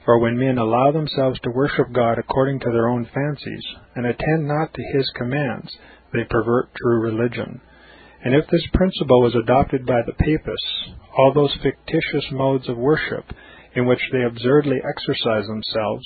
For 0.05 0.19
when 0.19 0.37
men 0.39 0.57
allow 0.57 0.91
themselves 0.91 1.39
to 1.41 1.51
worship 1.51 1.91
God 1.93 2.17
according 2.17 2.59
to 2.61 2.71
their 2.71 2.87
own 2.87 3.05
fancies, 3.13 3.63
and 3.95 4.05
attend 4.05 4.47
not 4.47 4.73
to 4.73 4.97
his 4.97 5.05
commands, 5.15 5.69
they 6.13 6.23
pervert 6.29 6.69
true 6.75 7.01
religion. 7.01 7.61
And 8.23 8.33
if 8.33 8.45
this 8.47 8.67
principle 8.73 9.21
was 9.21 9.35
adopted 9.35 9.85
by 9.85 10.01
the 10.05 10.13
papists, 10.13 10.89
all 11.17 11.33
those 11.33 11.55
fictitious 11.61 12.25
modes 12.31 12.67
of 12.67 12.77
worship 12.77 13.25
in 13.75 13.85
which 13.85 14.01
they 14.11 14.23
absurdly 14.23 14.77
exercise 14.77 15.45
themselves 15.47 16.05